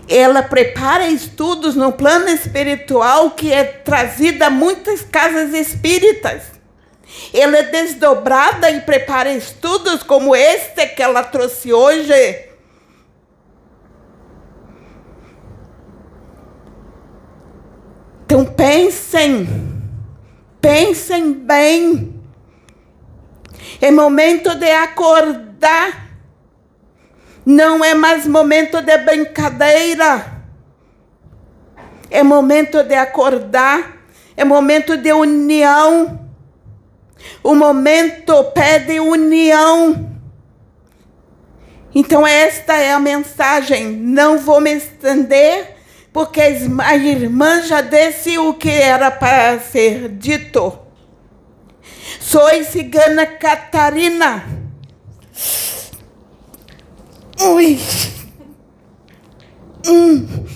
ela 0.09 0.41
prepara 0.41 1.07
estudos 1.07 1.75
no 1.75 1.91
plano 1.91 2.29
espiritual 2.29 3.29
que 3.29 3.53
é 3.53 3.63
trazida 3.63 4.47
a 4.47 4.49
muitas 4.49 5.03
casas 5.03 5.53
espíritas. 5.53 6.41
Ela 7.31 7.57
é 7.57 7.63
desdobrada 7.63 8.71
e 8.71 8.81
prepara 8.81 9.31
estudos 9.31 10.01
como 10.01 10.35
este 10.35 10.87
que 10.87 11.03
ela 11.03 11.21
trouxe 11.21 11.71
hoje. 11.71 12.49
Então 18.25 18.43
pensem 18.45 19.64
Pensem 20.65 21.31
bem. 21.31 22.19
É 23.79 23.91
momento 23.91 24.55
de 24.55 24.71
acordar. 24.71 26.17
Não 27.45 27.85
é 27.85 27.93
mais 27.93 28.25
momento 28.25 28.81
de 28.81 28.97
brincadeira. 28.97 30.41
É 32.09 32.23
momento 32.23 32.81
de 32.81 32.95
acordar. 32.95 34.07
É 34.35 34.43
momento 34.43 34.97
de 34.97 35.13
união. 35.13 36.27
O 37.43 37.53
momento 37.53 38.45
pede 38.45 38.99
união. 38.99 40.17
Então, 41.93 42.25
esta 42.25 42.73
é 42.73 42.91
a 42.91 42.99
mensagem. 42.99 43.91
Não 43.91 44.39
vou 44.39 44.59
me 44.59 44.73
estender 44.73 45.74
porque 46.15 46.39
a 46.39 46.95
irmã 46.95 47.61
já 47.61 47.81
disse 47.81 48.37
o 48.37 48.53
que 48.53 48.69
era 48.69 49.11
para 49.11 49.59
ser 49.59 50.07
dito. 50.07 50.79
Sou 52.21 52.49
cigana 52.63 53.25
Catarina. 53.25 54.45
Ui. 57.41 57.77
Hum. 59.85 60.25
Mm. 60.25 60.54